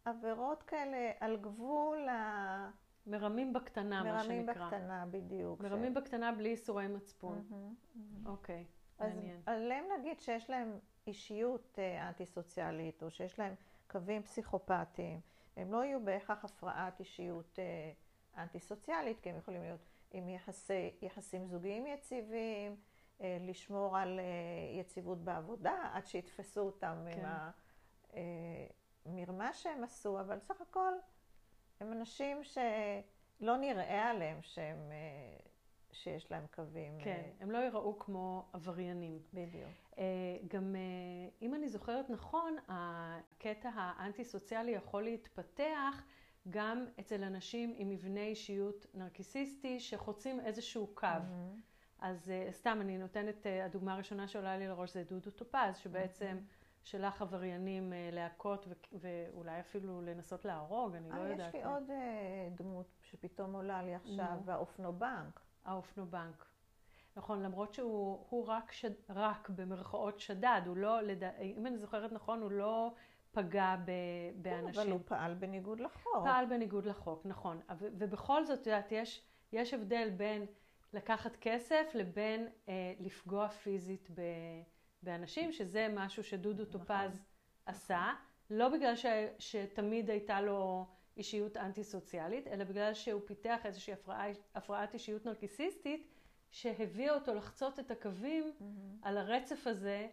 עבירות 0.05 0.63
כאלה 0.63 1.11
על 1.19 1.37
גבול 1.37 2.09
ה... 2.09 2.69
מרמים 3.07 3.53
בקטנה, 3.53 4.03
מרמים 4.03 4.15
מה 4.15 4.23
שנקרא. 4.23 4.63
מרמים 4.63 4.71
בקטנה, 4.71 5.05
בדיוק. 5.11 5.61
מרמים 5.61 5.93
ש... 5.93 5.97
בקטנה 5.97 6.31
בלי 6.31 6.49
איסורי 6.49 6.87
מצפון. 6.87 7.43
אוקיי, 8.25 8.65
mm-hmm, 8.65 8.99
mm-hmm. 8.99 9.01
okay, 9.01 9.03
מעניין. 9.03 9.41
אז 9.45 9.61
עליהם 9.61 9.85
נגיד 9.99 10.19
שיש 10.19 10.49
להם 10.49 10.79
אישיות 11.07 11.79
אנטי-סוציאלית, 12.09 13.03
או 13.03 13.11
שיש 13.11 13.39
להם 13.39 13.53
קווים 13.87 14.23
פסיכופטיים. 14.23 15.19
הם 15.57 15.71
לא 15.71 15.83
יהיו 15.83 16.05
בהכרח 16.05 16.45
הפרעת 16.45 16.99
אישיות 16.99 17.59
אנטי-סוציאלית, 18.37 19.19
כי 19.19 19.29
הם 19.29 19.37
יכולים 19.37 19.61
להיות 19.61 19.79
עם 20.11 20.29
יחסי, 20.29 20.91
יחסים 21.01 21.45
זוגיים 21.47 21.87
יציבים, 21.87 22.75
לשמור 23.19 23.97
על 23.97 24.19
יציבות 24.79 25.23
בעבודה, 25.23 25.89
עד 25.93 26.07
שיתפסו 26.07 26.61
אותם 26.61 26.95
כן. 27.13 27.25
עם 29.05 29.17
המרמה 29.17 29.53
שהם 29.53 29.83
עשו, 29.83 30.19
אבל 30.19 30.39
סך 30.39 30.61
הכל 30.61 30.93
הם 31.81 31.91
אנשים 31.91 32.37
שלא 32.43 33.57
נראה 33.57 34.09
עליהם 34.09 34.37
שהם, 34.41 34.91
שיש 35.91 36.31
להם 36.31 36.45
קווים. 36.55 36.97
כן, 37.03 37.29
הם 37.39 37.51
לא 37.51 37.57
יראו 37.57 37.99
כמו 37.99 38.45
עבריינים. 38.53 39.19
בדיוק. 39.33 39.69
גם 40.47 40.75
אם 41.41 41.55
אני 41.55 41.69
זוכרת 41.69 42.09
נכון, 42.09 42.55
הקטע 42.67 43.69
האנטי-סוציאלי 43.73 44.71
יכול 44.71 45.03
להתפתח 45.03 46.03
גם 46.49 46.85
אצל 46.99 47.23
אנשים 47.23 47.73
עם 47.77 47.89
מבנה 47.89 48.21
אישיות 48.23 48.85
נרקיסיסטי 48.93 49.79
שחוצים 49.79 50.39
איזשהו 50.39 50.87
קו. 50.93 51.07
Mm-hmm. 51.07 51.61
אז 51.99 52.31
סתם, 52.51 52.77
אני 52.81 52.97
נותנת, 52.97 53.45
הדוגמה 53.65 53.93
הראשונה 53.93 54.27
שעולה 54.27 54.57
לי 54.57 54.67
לראש 54.67 54.93
זה 54.93 55.03
דודו 55.03 55.31
טופז, 55.31 55.77
שבעצם 55.77 56.37
mm-hmm. 56.37 56.60
שלך 56.83 57.21
עבריינים 57.21 57.93
להכות 58.11 58.67
ואולי 58.93 59.59
אפילו 59.59 60.01
לנסות 60.01 60.45
להרוג, 60.45 60.95
אני 60.95 61.09
לא 61.09 61.19
יודעת. 61.19 61.53
יש 61.53 61.55
לי 61.55 61.63
עוד 61.63 61.83
דמות 62.55 62.85
שפתאום 63.01 63.53
עולה 63.53 63.83
לי 63.83 63.95
עכשיו, 63.95 64.37
האופנובנק. 64.47 65.39
האופנובנק. 65.65 66.45
נכון, 67.15 67.43
למרות 67.43 67.73
שהוא 67.73 68.45
רק, 68.47 68.71
שד, 68.71 68.91
רק 69.09 69.49
במרכאות 69.49 70.19
שדד, 70.19 70.61
הוא 70.65 70.77
לא, 70.77 71.01
לד... 71.01 71.23
אם 71.39 71.67
אני 71.67 71.77
זוכרת 71.77 72.11
נכון, 72.11 72.41
הוא 72.41 72.51
לא 72.51 72.93
פגע 73.31 73.75
ב, 73.85 73.91
באנשים. 74.35 74.73
כן, 74.73 74.79
אבל 74.79 74.91
הוא 74.91 74.99
פעל 75.05 75.33
בניגוד 75.33 75.79
לחוק. 75.79 76.23
פעל 76.23 76.45
בניגוד 76.45 76.85
לחוק, 76.85 77.25
נכון. 77.25 77.61
ובכל 77.79 78.45
זאת, 78.45 78.61
את 78.61 78.67
יודעת, 78.67 78.91
יש, 78.91 79.25
יש 79.51 79.73
הבדל 79.73 80.09
בין 80.17 80.45
לקחת 80.93 81.35
כסף 81.35 81.91
לבין 81.93 82.47
אה, 82.69 82.93
לפגוע 82.99 83.49
פיזית 83.49 84.09
ב, 84.13 84.21
באנשים, 85.03 85.51
שזה 85.51 85.87
משהו 85.93 86.23
שדודו 86.23 86.63
נכון. 86.63 86.79
טופז 86.79 87.21
עשה, 87.65 88.13
לא 88.49 88.69
בגלל 88.69 88.95
ש, 88.95 89.05
שתמיד 89.39 90.09
הייתה 90.09 90.41
לו 90.41 90.87
אישיות 91.17 91.57
אנטי 91.57 91.83
סוציאלית, 91.83 92.47
אלא 92.47 92.63
בגלל 92.63 92.93
שהוא 92.93 93.21
פיתח 93.25 93.65
איזושהי 93.65 93.93
הפרעה, 93.93 94.25
הפרעת 94.55 94.93
אישיות 94.93 95.25
נרקיסיסטית, 95.25 96.07
שהביאה 96.51 97.13
אותו 97.13 97.33
לחצות 97.33 97.79
את 97.79 97.91
הקווים 97.91 98.43
mm-hmm. 98.43 98.63
על 99.01 99.17
הרצף 99.17 99.67
הזה 99.67 100.07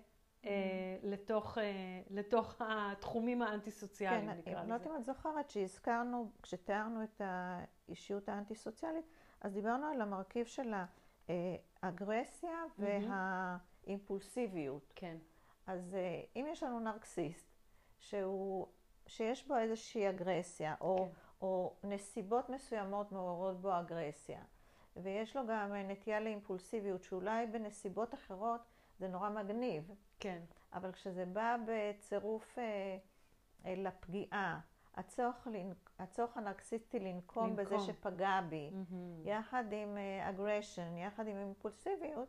אה, 0.45 0.50
mm-hmm. 0.50 1.07
לתוך, 1.07 1.59
אה, 1.59 1.64
לתוך 2.11 2.57
התחומים 2.61 3.42
האנטי-סוציאליים, 3.42 4.26
כן, 4.26 4.38
נקרא 4.38 4.52
לזה. 4.52 4.61
אני 4.61 4.68
לא 4.68 4.75
יודעת 4.75 4.90
אם 4.90 4.97
את 4.97 5.04
זוכרת 5.04 5.50
שהזכרנו, 5.50 6.30
כשתיארנו 6.42 7.02
את 7.02 7.21
האישיות 7.25 8.28
האנטי-סוציאלית, 8.28 9.04
אז 9.40 9.52
דיברנו 9.52 9.87
על 9.87 10.00
המרכיב 10.00 10.47
של 10.47 10.73
האגרסיה 11.83 12.64
mm-hmm. 12.78 13.11
והאימפולסיביות. 13.88 14.92
כן. 14.97 15.16
אז 15.66 15.95
אה, 15.95 16.23
אם 16.37 16.47
יש 16.49 16.62
לנו 16.62 16.80
נרקסיסט, 16.80 17.49
שהוא, 17.99 18.66
שיש 19.07 19.47
בו 19.47 19.57
איזושהי 19.57 20.09
אגרסיה, 20.11 20.75
או, 20.80 20.97
כן. 20.97 21.11
או 21.42 21.75
נסיבות 21.85 22.49
מסוימות 22.49 23.12
מעוררות 23.12 23.61
בו 23.61 23.80
אגרסיה, 23.80 24.40
ויש 24.97 25.37
לו 25.37 25.42
גם 25.47 25.75
נטייה 25.75 26.21
לאימפולסיביות, 26.21 27.02
שאולי 27.02 27.47
בנסיבות 27.47 28.14
אחרות 28.14 28.61
זה 28.99 29.09
נורא 29.09 29.30
מגניב. 29.30 29.90
כן. 30.21 30.38
אבל 30.73 30.92
כשזה 30.92 31.26
בא 31.26 31.57
בצירוף 31.66 32.59
אה, 32.59 32.99
אה, 33.66 33.75
לפגיעה, 33.76 34.61
הצורך, 34.95 35.49
הצורך 35.99 36.37
הנרקסיסטי 36.37 36.99
לנקום, 36.99 37.47
לנקום 37.47 37.57
בזה 37.57 37.78
שפגע 37.78 38.40
בי, 38.49 38.71
mm-hmm. 38.73 39.28
יחד 39.28 39.64
עם 39.73 39.99
aggression, 40.28 40.94
uh, 40.97 40.99
יחד 40.99 41.26
עם 41.28 41.37
אימפולסיביות, 41.37 42.28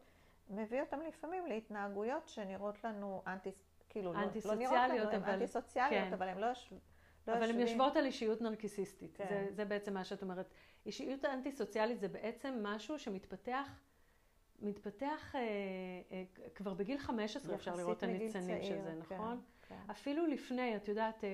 מביא 0.49 0.81
אותם 0.81 0.99
לפעמים 1.07 1.45
להתנהגויות 1.45 2.27
שנראות 2.27 2.83
לנו 2.83 3.23
אנטי, 3.27 3.51
כאילו, 3.89 4.13
אנטי 4.13 4.39
לא, 4.45 4.51
לא 4.53 4.59
נראות 4.59 4.77
לנו, 4.89 5.09
הן 5.11 5.23
אנטי 5.23 5.47
סוציאליות, 5.47 6.07
כן. 6.07 6.13
אבל 6.13 6.27
הן 6.27 6.37
לא, 6.37 6.47
לא 7.27 7.33
אבל 7.33 7.49
הן 7.49 7.59
יושבות 7.59 7.95
על 7.95 8.05
אישיות 8.05 8.41
נרקיסיסטית. 8.41 9.17
כן. 9.17 9.25
זה, 9.29 9.47
זה 9.51 9.65
בעצם 9.65 9.93
מה 9.93 10.03
שאת 10.03 10.21
אומרת. 10.21 10.53
אישיות 10.85 11.25
אנטי 11.25 11.51
סוציאלית 11.51 11.99
זה 11.99 12.07
בעצם 12.07 12.59
משהו 12.63 12.99
שמתפתח 12.99 13.81
מתפתח 14.61 15.35
אה, 15.35 15.41
אה, 16.11 16.23
כבר 16.55 16.73
בגיל 16.73 16.97
15 16.97 17.55
אפשר 17.55 17.75
לראות 17.75 17.97
את 17.97 18.03
הניצנים 18.03 18.63
של 18.63 18.81
זה, 18.81 18.89
כן, 18.89 18.97
נכון? 18.99 19.41
כן. 19.67 19.75
אפילו 19.91 20.25
לפני, 20.25 20.75
את 20.75 20.87
יודעת, 20.87 21.23
אה, 21.23 21.29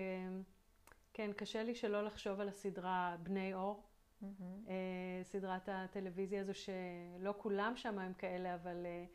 כן, 1.13 1.31
קשה 1.33 1.63
לי 1.63 1.75
שלא 1.75 2.03
לחשוב 2.03 2.39
על 2.39 2.49
הסדרה 2.49 3.15
בני 3.23 3.53
אור, 3.53 3.83
mm-hmm. 4.21 4.69
אה, 4.69 5.23
סדרת 5.23 5.69
הטלוויזיה 5.71 6.41
הזו 6.41 6.53
שלא 6.53 7.33
כולם 7.37 7.73
שם 7.75 7.99
הם 7.99 8.13
כאלה, 8.13 8.55
אבל 8.55 8.85
אה, 8.85 9.05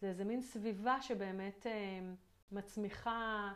זה 0.00 0.08
איזה 0.08 0.24
מין 0.24 0.42
סביבה 0.42 1.02
שבאמת 1.02 1.66
אה, 1.66 2.00
מצמיחה 2.52 3.52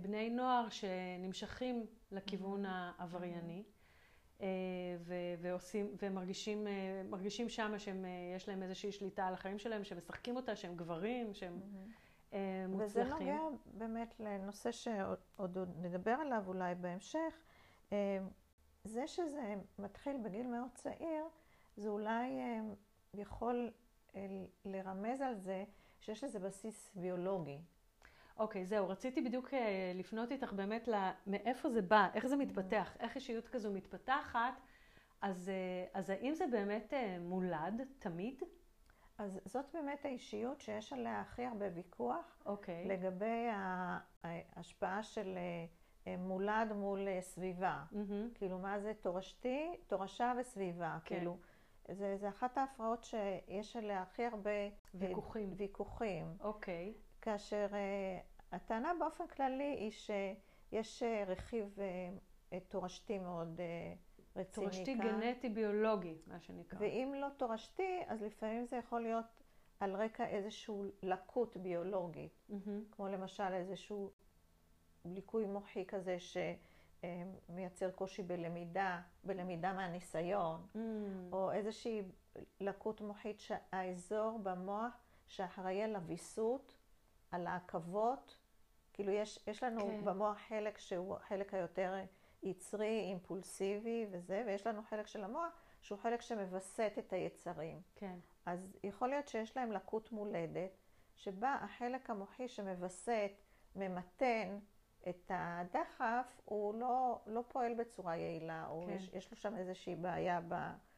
בני 0.00 0.30
נוער 0.30 0.68
שנמשכים 0.68 1.86
לכיוון 2.12 2.66
mm-hmm. 2.66 2.68
העברייני. 2.98 3.62
Mm-hmm. 3.66 3.74
אה, 4.40 4.46
ועושים, 5.40 5.86
ומרגישים 6.02 6.66
אה, 6.66 7.48
שם 7.48 7.78
שיש 7.78 8.48
להם 8.48 8.62
איזושהי 8.62 8.92
שליטה 8.92 9.26
על 9.26 9.34
החיים 9.34 9.58
שלהם, 9.58 9.84
שהם 9.84 9.98
משחקים 9.98 10.36
אותה, 10.36 10.56
שהם 10.56 10.76
גברים, 10.76 11.34
שהם 11.34 11.60
mm-hmm. 11.60 12.36
מוצלחים. 12.68 13.02
וזה 13.02 13.04
נוגע 13.04 13.38
באמת 13.74 14.14
לנושא 14.20 14.72
שעוד 14.72 15.58
נדבר 15.82 16.10
עליו 16.10 16.44
אולי 16.46 16.74
בהמשך. 16.74 17.42
זה 18.84 19.06
שזה 19.06 19.54
מתחיל 19.78 20.16
בגיל 20.24 20.46
מאוד 20.46 20.68
צעיר, 20.74 21.24
זה 21.76 21.88
אולי 21.88 22.40
יכול 23.14 23.70
לרמז 24.64 25.20
על 25.20 25.34
זה 25.34 25.64
שיש 26.00 26.24
לזה 26.24 26.38
בסיס 26.38 26.90
ביולוגי. 26.94 27.58
אוקיי, 28.38 28.62
okay, 28.62 28.64
זהו, 28.64 28.88
רציתי 28.88 29.20
בדיוק 29.20 29.54
אה, 29.54 29.92
לפנות 29.94 30.32
איתך 30.32 30.52
באמת 30.52 30.88
מאיפה 31.26 31.70
זה 31.70 31.82
בא, 31.82 32.08
איך 32.14 32.26
זה 32.26 32.36
מתפתח, 32.36 32.96
איך 33.00 33.16
אישיות 33.16 33.48
כזו 33.48 33.72
מתפתחת, 33.72 34.60
אז, 35.20 35.48
אה, 35.48 36.00
אז 36.00 36.10
האם 36.10 36.34
זה 36.34 36.44
באמת 36.46 36.94
אה, 36.94 37.16
מולד 37.20 37.80
תמיד? 37.98 38.42
אז 39.18 39.40
זאת 39.44 39.64
באמת 39.74 40.04
האישיות 40.04 40.60
שיש 40.60 40.92
עליה 40.92 41.20
הכי 41.20 41.44
הרבה 41.44 41.66
ויכוח, 41.74 42.38
okay. 42.42 42.46
אוקיי. 42.48 42.88
לגבי 42.88 43.46
ההשפעה 44.22 45.02
של 45.02 45.38
מולד 46.18 46.72
מול 46.72 47.08
סביבה. 47.20 47.84
Mm-hmm. 47.92 48.34
כאילו, 48.34 48.58
מה 48.58 48.80
זה 48.80 48.92
תורשתי, 49.00 49.76
תורשה 49.86 50.32
וסביבה. 50.40 50.98
כן. 51.04 51.16
כאילו, 51.16 51.36
זה, 51.88 52.16
זה 52.16 52.28
אחת 52.28 52.58
ההפרעות 52.58 53.04
שיש 53.04 53.76
עליה 53.76 54.02
הכי 54.02 54.24
הרבה 54.24 54.50
ויכוחים. 54.94 55.52
ויכוחים. 55.56 56.36
אוקיי. 56.40 56.92
Okay. 56.96 57.22
כאשר 57.22 57.66
uh, 57.70 58.54
הטענה 58.54 58.92
באופן 59.00 59.26
כללי 59.26 59.76
היא 59.78 59.90
שיש 59.90 61.02
uh, 61.02 61.28
רכיב 61.30 61.78
uh, 62.50 62.54
תורשתי 62.68 63.18
מאוד 63.18 63.60
uh, 63.60 64.38
רציני 64.38 64.66
תורשתי 64.66 64.98
כאן. 64.98 65.20
גנטי 65.20 65.48
ביולוגי, 65.48 66.18
מה 66.26 66.40
שנקרא. 66.40 66.78
ואם 66.80 67.12
לא 67.16 67.28
תורשתי, 67.36 68.02
אז 68.06 68.22
לפעמים 68.22 68.66
זה 68.66 68.76
יכול 68.76 69.00
להיות 69.00 69.42
על 69.80 69.96
רקע 69.96 70.26
איזשהו 70.26 70.84
לקות 71.02 71.56
ביולוגית, 71.56 72.32
mm-hmm. 72.50 72.70
כמו 72.90 73.08
למשל 73.08 73.52
איזשהו 73.52 74.10
ליקוי 75.04 75.46
מוחי 75.46 75.84
כזה 75.86 76.16
שמייצר 76.20 77.90
קושי 77.90 78.22
בלמידה, 78.22 79.00
בלמידה 79.24 79.72
מהניסיון, 79.72 80.66
mm. 80.74 80.78
או 81.32 81.52
איזושהי 81.52 82.02
לקות 82.60 83.00
מוחית 83.00 83.40
שהאזור 83.40 84.38
במוח 84.42 84.92
שאחראי 85.26 85.82
על 85.82 85.96
הוויסות 85.96 86.74
על 87.30 87.46
העכבות, 87.46 88.36
כאילו 88.92 89.12
יש, 89.12 89.38
יש 89.46 89.62
לנו 89.62 89.80
כן. 89.80 90.04
במוח 90.04 90.38
חלק 90.48 90.78
שהוא 90.78 91.16
החלק 91.16 91.54
היותר 91.54 91.94
יצרי, 92.42 93.00
אימפולסיבי 93.00 94.06
וזה, 94.10 94.42
ויש 94.46 94.66
לנו 94.66 94.82
חלק 94.82 95.06
של 95.06 95.24
המוח 95.24 95.52
שהוא 95.82 95.98
חלק 95.98 96.20
שמווסת 96.20 96.92
את 96.98 97.12
היצרים. 97.12 97.80
כן. 97.94 98.16
אז 98.46 98.76
יכול 98.84 99.08
להיות 99.08 99.28
שיש 99.28 99.56
להם 99.56 99.72
לקות 99.72 100.12
מולדת, 100.12 100.70
שבה 101.16 101.58
החלק 101.60 102.10
המוחי 102.10 102.48
שמווסת, 102.48 103.30
ממתן 103.76 104.58
את 105.08 105.30
הדחף, 105.34 106.40
הוא 106.44 106.74
לא, 106.74 107.20
לא 107.26 107.42
פועל 107.48 107.74
בצורה 107.74 108.16
יעילה, 108.16 108.66
או 108.68 108.82
כן. 108.86 108.92
יש, 108.92 109.10
יש 109.12 109.30
לו 109.30 109.36
שם 109.36 109.56
איזושהי 109.56 109.96
בעיה 109.96 110.40
ב... 110.48 110.54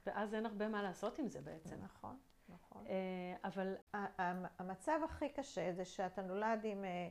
ואז 0.07 0.35
אין 0.35 0.47
הרבה 0.47 0.69
מה 0.69 0.83
לעשות 0.83 1.19
עם 1.19 1.29
זה 1.29 1.40
בעצם. 1.40 1.77
נכון. 1.83 2.16
נכון. 2.49 2.87
אה, 2.87 3.37
אבל 3.45 3.75
המצב 4.59 5.01
הכי 5.05 5.29
קשה 5.29 5.73
זה 5.73 5.85
שאתה 5.85 6.23
נולד 6.23 6.61
עם 6.64 6.85
אה, 6.85 7.09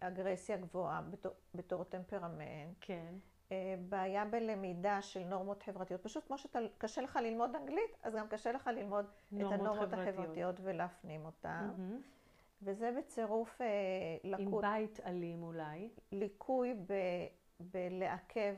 אגרסיה 0.00 0.56
גבוהה 0.56 1.02
בתור, 1.02 1.32
בתור 1.54 1.84
טמפרמנט. 1.84 2.76
כן. 2.80 3.14
אה, 3.52 3.74
בעיה 3.88 4.24
בלמידה 4.24 5.02
של 5.02 5.24
נורמות 5.24 5.62
חברתיות. 5.62 6.02
פשוט 6.02 6.26
כמו 6.26 6.38
שקשה 6.38 7.02
לך 7.02 7.16
ללמוד 7.16 7.56
אנגלית, 7.56 7.96
אז 8.02 8.14
גם 8.14 8.28
קשה 8.28 8.52
לך 8.52 8.66
ללמוד 8.66 9.04
את 9.04 9.32
הנורמות 9.32 9.88
חברתיות. 9.88 10.08
החברתיות 10.08 10.56
ולהפנים 10.62 11.24
אותן. 11.24 11.70
Mm-hmm. 11.76 12.18
וזה 12.62 12.92
בצירוף 12.98 13.60
לקות... 14.24 14.64
עם 14.64 14.70
בית 14.72 15.00
אלים 15.06 15.42
אולי. 15.42 15.88
ליקוי 16.12 16.74
ב, 16.74 16.92
בלעכב 17.60 18.54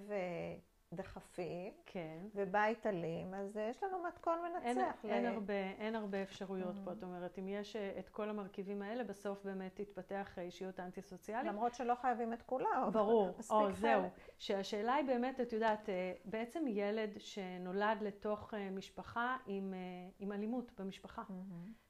דחפים, 0.95 1.73
כן. 1.87 2.19
ובית 2.35 2.87
אלים, 2.87 3.35
אז 3.35 3.57
אה, 3.57 3.69
יש 3.71 3.83
לנו 3.83 4.03
מתכון 4.03 4.39
מנצח. 4.43 4.65
אין, 4.65 4.79
ל... 4.79 5.11
אין, 5.11 5.27
הרבה, 5.27 5.55
אין 5.55 5.95
הרבה 5.97 6.23
אפשרויות 6.23 6.77
mm-hmm. 6.77 6.85
פה, 6.85 6.93
את 6.93 7.03
אומרת, 7.03 7.39
אם 7.39 7.49
יש 7.49 7.77
אה, 7.77 7.99
את 7.99 8.09
כל 8.09 8.29
המרכיבים 8.29 8.83
האלה, 8.83 9.05
בסוף 9.05 9.45
באמת 9.45 9.81
תתפתח 9.81 10.39
אה, 10.39 10.43
אישיות 10.43 10.81
אנטי-סוציאלית. 10.81 11.47
למרות 11.47 11.75
שלא 11.75 11.95
חייבים 11.95 12.33
את 12.33 12.43
כולם. 12.43 12.91
ברור, 12.93 13.31
או 13.51 13.73
זהו. 13.73 14.03
שהשאלה 14.39 14.95
היא 14.95 15.07
באמת, 15.07 15.41
את 15.41 15.53
יודעת, 15.53 15.89
בעצם 16.25 16.65
ילד 16.69 17.11
שנולד 17.19 17.99
לתוך 18.03 18.55
משפחה 18.73 19.37
עם, 19.47 19.75
עם 20.19 20.33
אלימות 20.33 20.81
במשפחה. 20.81 21.23
Mm-hmm. 21.23 21.90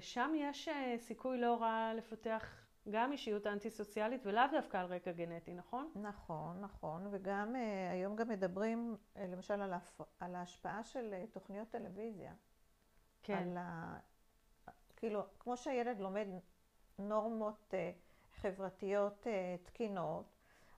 שם 0.00 0.32
יש 0.36 0.68
סיכוי 0.98 1.38
לא 1.38 1.56
רע 1.60 1.92
לפתח 1.96 2.62
גם 2.90 3.12
אישיות 3.12 3.46
אנטי-סוציאלית 3.46 4.26
ולאו 4.26 4.42
דווקא 4.52 4.76
על 4.76 4.86
רקע 4.86 5.12
גנטי, 5.12 5.54
נכון? 5.54 5.90
נכון, 5.94 6.60
נכון, 6.60 7.06
וגם 7.10 7.54
uh, 7.54 7.58
היום 7.92 8.16
גם 8.16 8.28
מדברים 8.28 8.96
למשל 9.16 9.62
על, 9.62 9.72
ההפ... 9.72 10.00
על 10.20 10.34
ההשפעה 10.34 10.84
של 10.84 11.14
תוכניות 11.32 11.68
טלוויזיה. 11.70 12.32
כן. 13.22 13.36
על 13.36 13.56
ה... 13.56 13.98
כאילו, 14.96 15.22
כמו 15.38 15.56
שהילד 15.56 16.00
לומד 16.00 16.26
נורמות 16.98 17.74
חברתיות 18.34 19.26
תקינות, 19.62 20.32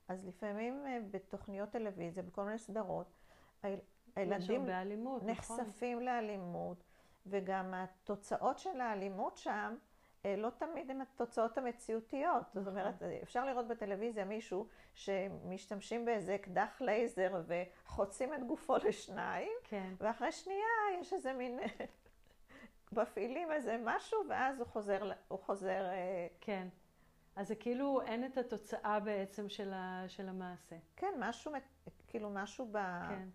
אז 0.09 0.27
לפעמים 0.27 0.85
בתוכניות 1.11 1.71
טלוויזיה, 1.71 2.23
בכל 2.23 2.45
מיני 2.45 2.59
סדרות, 2.59 3.13
הילדים 4.17 4.67
נכון. 4.67 5.31
נחשפים 5.31 5.99
נכון. 5.99 6.05
לאלימות, 6.05 6.85
וגם 7.27 7.75
התוצאות 7.75 8.59
של 8.59 8.81
האלימות 8.81 9.37
שם, 9.37 9.77
אה, 10.27 10.37
לא 10.37 10.51
תמיד 10.51 10.91
הן 10.91 11.01
התוצאות 11.01 11.59
המציאותיות. 11.59 12.43
זאת 12.53 12.57
נכון. 12.57 12.79
אומרת, 12.79 13.03
אפשר 13.23 13.45
לראות 13.45 13.69
בטלוויזיה 13.69 14.25
מישהו 14.25 14.67
שמשתמשים 14.95 16.05
באיזה 16.05 16.35
אקדח 16.35 16.81
לייזר 16.81 17.43
וחוצים 17.47 18.35
את 18.35 18.47
גופו 18.47 18.77
לשניים, 18.89 19.53
כן. 19.65 19.95
ואחרי 19.99 20.33
שנייה 20.33 21.01
יש 21.01 21.13
איזה 21.13 21.33
מין... 21.33 21.59
מפעילים 22.93 23.53
איזה 23.53 23.77
משהו, 23.85 24.19
ואז 24.29 24.61
הוא 24.61 24.67
חוזר... 24.67 25.13
הוא 25.29 25.39
חוזר 25.39 25.87
אה, 25.87 26.27
כן. 26.41 26.69
אז 27.37 27.49
זה 27.49 27.55
כאילו 27.55 28.03
אין 28.03 28.25
את 28.25 28.39
התוצאה 28.39 29.01
בעצם 29.01 29.49
של, 29.49 29.73
ה, 29.73 30.05
של 30.09 30.29
המעשה. 30.29 30.77
כן, 30.97 31.15
משהו, 31.19 31.53
כאילו 32.09 32.31
משהו 32.31 32.69
ב... 32.73 32.79
כן. 33.09 33.29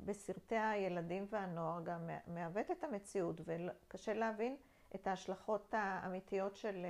בסרטי 0.00 0.56
הילדים 0.56 1.26
והנוער 1.30 1.82
גם 1.84 2.10
מעוות 2.26 2.70
את 2.70 2.84
המציאות, 2.84 3.40
וקשה 3.44 4.14
להבין 4.14 4.56
את 4.94 5.06
ההשלכות 5.06 5.74
האמיתיות 5.78 6.56
של, 6.56 6.86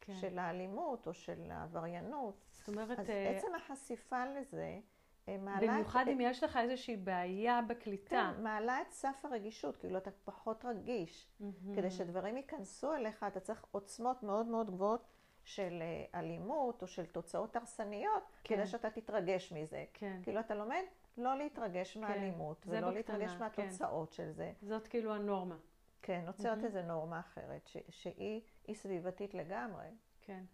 כן. 0.00 0.14
של 0.14 0.38
האלימות 0.38 1.06
או 1.06 1.14
של 1.14 1.50
העבריינות. 1.50 2.34
זאת 2.50 2.68
אומרת... 2.68 2.98
אז 2.98 3.06
uh, 3.06 3.10
עצם 3.10 3.54
החשיפה 3.54 4.24
לזה 4.26 4.80
אה, 5.28 5.36
מעלה... 5.38 5.72
במיוחד 5.72 6.04
את... 6.08 6.12
אם 6.12 6.20
יש 6.20 6.42
לך 6.42 6.56
איזושהי 6.56 6.96
בעיה 6.96 7.60
בקליטה. 7.68 8.32
כן, 8.36 8.42
מעלה 8.42 8.80
את 8.80 8.92
סף 8.92 9.24
הרגישות, 9.24 9.76
כאילו 9.76 9.98
אתה 9.98 10.10
פחות 10.24 10.64
רגיש. 10.64 11.26
Mm-hmm. 11.40 11.44
כדי 11.76 11.90
שדברים 11.90 12.36
ייכנסו 12.36 12.94
אליך, 12.94 13.24
אתה 13.28 13.40
צריך 13.40 13.64
עוצמות 13.70 14.22
מאוד 14.22 14.46
מאוד 14.46 14.70
גבוהות 14.70 15.06
של 15.44 15.82
אה, 15.82 16.20
אלימות 16.20 16.82
או 16.82 16.86
של 16.86 17.06
תוצאות 17.06 17.56
הרסניות, 17.56 18.22
כן. 18.44 18.56
כדי 18.56 18.66
שאתה 18.66 18.90
תתרגש 18.90 19.52
מזה. 19.52 19.84
כן. 19.92 20.20
כאילו 20.22 20.40
אתה 20.40 20.54
לומד 20.54 20.82
לא 21.18 21.38
להתרגש 21.38 21.94
כן. 21.94 22.00
מהאלימות, 22.00 22.66
ולא 22.66 22.78
בקטנה, 22.78 22.94
להתרגש 22.94 23.32
כן. 23.32 23.38
מהתוצאות 23.38 24.08
כן. 24.08 24.14
של 24.14 24.32
זה. 24.32 24.52
זאת 24.62 24.86
כאילו 24.86 25.14
הנורמה. 25.14 25.56
כן, 26.02 26.22
נוצרת 26.26 26.62
mm-hmm. 26.62 26.64
איזו 26.64 26.82
נורמה 26.82 27.20
אחרת, 27.20 27.66
ש- 27.66 27.76
שהיא 27.88 28.40
סביבתית 28.74 29.34
לגמרי. 29.34 29.86
כן. 30.20 30.44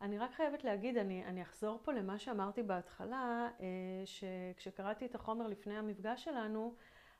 אני 0.00 0.18
רק 0.18 0.32
חייבת 0.32 0.64
להגיד, 0.64 0.96
אני, 0.96 1.24
אני 1.24 1.42
אחזור 1.42 1.80
פה 1.84 1.92
למה 1.92 2.18
שאמרתי 2.18 2.62
בהתחלה, 2.62 3.48
אה, 3.60 3.66
שכשקראתי 4.04 5.06
את 5.06 5.14
החומר 5.14 5.46
לפני 5.46 5.78
המפגש 5.78 6.24
שלנו, 6.24 6.74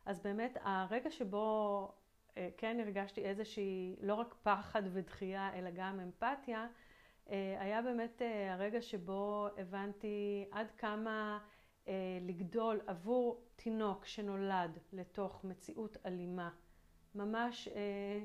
אז 0.07 0.21
באמת 0.21 0.57
הרגע 0.61 1.11
שבו 1.11 1.89
אה, 2.37 2.49
כן 2.57 2.81
הרגשתי 2.81 3.25
איזושהי, 3.25 3.97
לא 4.01 4.15
רק 4.15 4.35
פחד 4.43 4.83
ודחייה, 4.93 5.51
אלא 5.55 5.71
גם 5.75 6.01
אמפתיה, 6.01 6.67
היה 7.59 7.83
באמת 7.83 8.23
הרגע 8.51 8.83
שבו 8.83 9.47
הבנתי 9.57 10.45
עד 10.51 10.71
כמה 10.71 11.39
לגדול 12.21 12.81
עבור 12.87 13.43
תינוק 13.57 14.05
שנולד 14.05 14.79
לתוך 14.93 15.45
מציאות 15.45 15.97
אלימה 16.07 16.51
ממש 17.15 17.69
אה, 17.69 18.21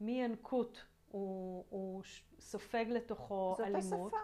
מינקות 0.00 0.84
הוא, 1.08 1.64
הוא 1.68 2.02
סופג 2.40 2.84
לתוכו 2.88 3.54
זאת 3.56 3.66
אלימות. 3.66 3.82
זאת 3.82 4.14
השפה. 4.14 4.16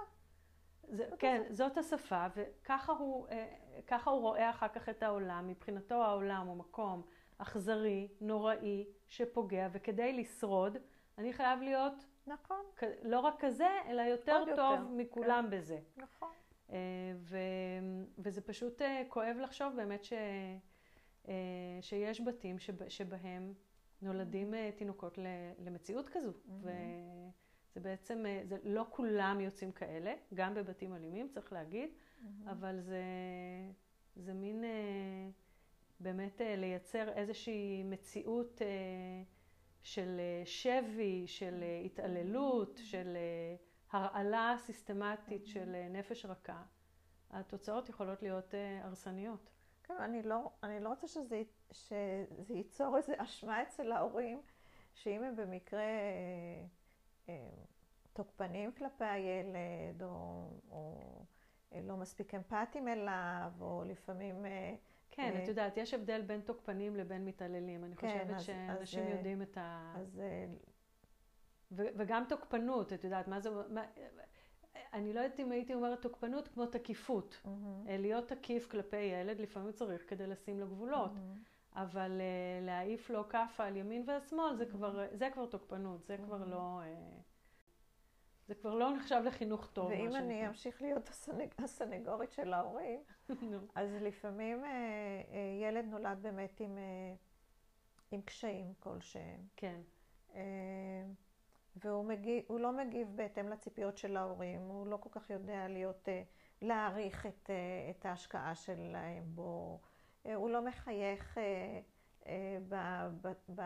זה, 0.89 1.07
זאת 1.11 1.19
כן, 1.19 1.41
השפה. 1.41 1.55
זאת 1.55 1.79
השפה, 1.79 2.27
וככה 2.37 2.93
הוא, 2.93 3.29
אה, 3.29 3.99
הוא 4.05 4.21
רואה 4.21 4.51
אחר 4.51 4.69
כך 4.69 4.89
את 4.89 5.03
העולם. 5.03 5.49
מבחינתו 5.49 5.95
העולם 5.95 6.47
הוא 6.47 6.57
מקום 6.57 7.03
אכזרי, 7.39 8.09
נוראי, 8.21 8.87
שפוגע, 9.09 9.69
וכדי 9.73 10.13
לשרוד, 10.13 10.77
אני 11.19 11.33
חייב 11.33 11.61
להיות 11.61 12.05
נכון. 12.27 12.65
לא 13.03 13.21
רק 13.21 13.35
כזה, 13.45 13.69
אלא 13.89 14.03
יותר 14.03 14.39
טוב 14.39 14.49
יותר, 14.49 14.79
מכולם 14.91 15.45
כן. 15.51 15.57
בזה. 15.57 15.79
נכון. 15.97 16.29
אה, 16.71 16.77
ו, 17.17 17.39
וזה 18.19 18.41
פשוט 18.41 18.83
אה, 18.83 19.03
כואב 19.09 19.37
לחשוב 19.41 19.77
באמת 19.77 20.05
ש, 20.05 20.13
אה, 21.29 21.35
שיש 21.81 22.21
בתים 22.21 22.59
שב, 22.59 22.89
שבהם 22.89 23.55
נולדים 24.03 24.55
תינוקות 24.77 25.19
למציאות 25.65 26.09
כזו. 26.09 26.31
Mm-hmm. 26.31 26.51
וזה 26.61 27.81
בעצם, 27.81 28.25
זה 28.45 28.57
לא 28.65 28.87
כולם 28.91 29.41
יוצאים 29.41 29.73
כאלה, 29.73 30.15
גם 30.35 30.55
בבתים 30.55 30.95
אלימים, 30.95 31.29
צריך 31.29 31.53
להגיד, 31.53 31.91
mm-hmm. 31.91 32.51
אבל 32.51 32.81
זה, 32.81 33.03
זה 34.17 34.35
מין 34.35 34.65
באמת 36.01 36.41
לייצר 36.57 37.13
איזושהי 37.13 37.83
מציאות 37.83 38.63
של 39.87 40.21
שבי, 40.45 41.27
של 41.27 41.65
התעללות, 41.85 42.77
mm-hmm. 42.77 42.83
של 42.83 43.17
הרעלה 43.93 44.55
סיסטמטית. 44.59 45.47
של 45.47 45.87
נפש 45.91 46.27
רכה. 46.27 46.63
התוצאות 47.31 47.89
יכולות 47.89 48.23
להיות 48.23 48.55
הרסניות. 48.83 49.51
כן, 49.85 49.95
אני 49.95 50.23
לא, 50.23 50.51
אני 50.63 50.81
לא 50.81 50.89
רוצה 50.89 51.09
שזה, 51.09 51.43
שזה 51.71 52.55
ייצור 52.55 52.97
איזו 52.97 53.13
אשמה 53.17 53.63
אצל 53.63 53.93
ההורים, 53.93 54.43
שאם 54.95 55.23
הם 55.23 55.37
במקרה 55.37 55.81
אה, 55.81 56.65
אה, 57.29 57.35
תוקפנים 58.13 58.73
כלפי 58.73 59.05
הילד, 59.05 60.03
או, 60.03 60.49
או 60.71 61.01
אה, 61.73 61.81
לא 61.83 61.97
מספיק 61.97 62.35
אמפתיים 62.35 62.89
אליו, 62.89 63.53
או 63.61 63.83
לפעמים... 63.87 64.47
אה, 64.47 64.51
אה, 64.51 64.75
את 65.47 65.49
יודעת, 65.49 65.77
יש 65.77 65.95
הבדל 65.95 66.23
בין 66.23 66.41
תוקפנים 66.41 66.97
לבין 66.97 67.25
מתעללים. 67.25 67.85
אני 67.85 67.97
כן, 67.97 68.09
חושבת 68.09 68.37
אז, 68.37 68.43
שאנשים 68.43 69.05
אז, 69.05 69.11
יודעים 69.11 69.43
את 69.43 69.59
ה... 69.59 69.95
אז... 69.97 70.21
אה, 70.21 70.47
ו, 71.73 71.83
וגם 71.97 72.25
תוקפנות, 72.29 72.93
את 72.93 73.05
יודעת, 73.05 73.29
מה 73.29 73.41
זה... 73.41 73.51
מה, 73.69 73.85
אני 74.93 75.13
לא 75.13 75.21
יודעת 75.21 75.41
אם 75.41 75.53
הייתי 75.53 75.75
אומרת 75.75 76.03
תוקפנות 76.03 76.49
כמו 76.49 76.67
תקיפות. 76.67 77.41
Mm-hmm. 77.45 77.49
להיות 77.89 78.29
תקיף 78.29 78.71
כלפי 78.71 78.97
ילד 78.97 79.41
לפעמים 79.41 79.73
צריך 79.73 80.11
כדי 80.11 80.27
לשים 80.27 80.61
לו 80.61 80.69
גבולות. 80.69 81.13
Mm-hmm. 81.13 81.81
אבל 81.81 82.21
uh, 82.21 82.65
להעיף 82.65 83.11
לו 83.11 83.29
כאפה 83.29 83.65
על 83.65 83.77
ימין 83.77 84.03
ועל 84.07 84.21
שמאל 84.21 84.57
זה, 84.57 84.65
mm-hmm. 84.65 84.71
כבר, 84.71 85.07
זה 85.13 85.29
כבר 85.33 85.47
תוקפנות, 85.47 86.07
זה 86.07 86.15
mm-hmm. 86.15 86.23
כבר 86.23 86.45
לא... 86.45 86.81
Uh, 86.81 87.26
זה 88.47 88.55
כבר 88.55 88.75
לא 88.75 88.97
נחשב 88.97 89.23
לחינוך 89.25 89.71
טוב. 89.73 89.87
ואם 89.87 90.17
אני 90.17 90.49
אמשיך 90.49 90.83
להיות 90.83 91.09
הסנג... 91.09 91.49
הסנגורית 91.59 92.33
של 92.33 92.53
ההורים, 92.53 93.01
אז 93.75 93.97
לפעמים 94.01 94.65
uh, 94.65 94.67
uh, 94.67 95.35
ילד 95.63 95.85
נולד 95.85 96.19
באמת 96.23 96.61
עם, 96.61 96.79
uh, 96.79 97.19
עם 98.11 98.23
קשיים 98.23 98.73
כלשהם. 98.81 99.41
כן. 99.57 99.81
Uh, 100.33 100.37
והוא 101.85 102.05
מגיב, 102.05 102.45
לא 102.51 102.73
מגיב 102.73 103.09
בהתאם 103.15 103.49
לציפיות 103.49 103.99
של 103.99 104.17
ההורים, 104.17 104.61
הוא 104.61 104.87
לא 104.87 104.97
כל 104.97 105.09
כך 105.13 105.31
יודע 105.31 105.69
להיות, 105.69 106.09
אה, 106.09 106.23
להעריך 106.63 107.27
את, 107.27 107.51
אה, 107.51 107.91
את 107.91 108.07
ההשקעה 108.07 108.55
שלהם 108.55 109.25
בו, 109.27 109.81
אה, 110.27 110.35
הוא 110.35 110.51
לא 110.51 110.65
מחייך 110.65 111.39
ב, 112.69 112.75
ב, 113.21 113.33
ב, 113.55 113.63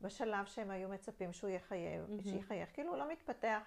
בשלב 0.00 0.46
שהם 0.46 0.70
היו 0.70 0.88
מצפים 0.88 1.32
שהוא 1.32 1.50
יחייך, 1.50 2.04
mm-hmm. 2.08 2.28
שיחייך, 2.28 2.68
כאילו 2.74 2.90
הוא 2.90 2.98
לא 2.98 3.08
מתפתח 3.12 3.62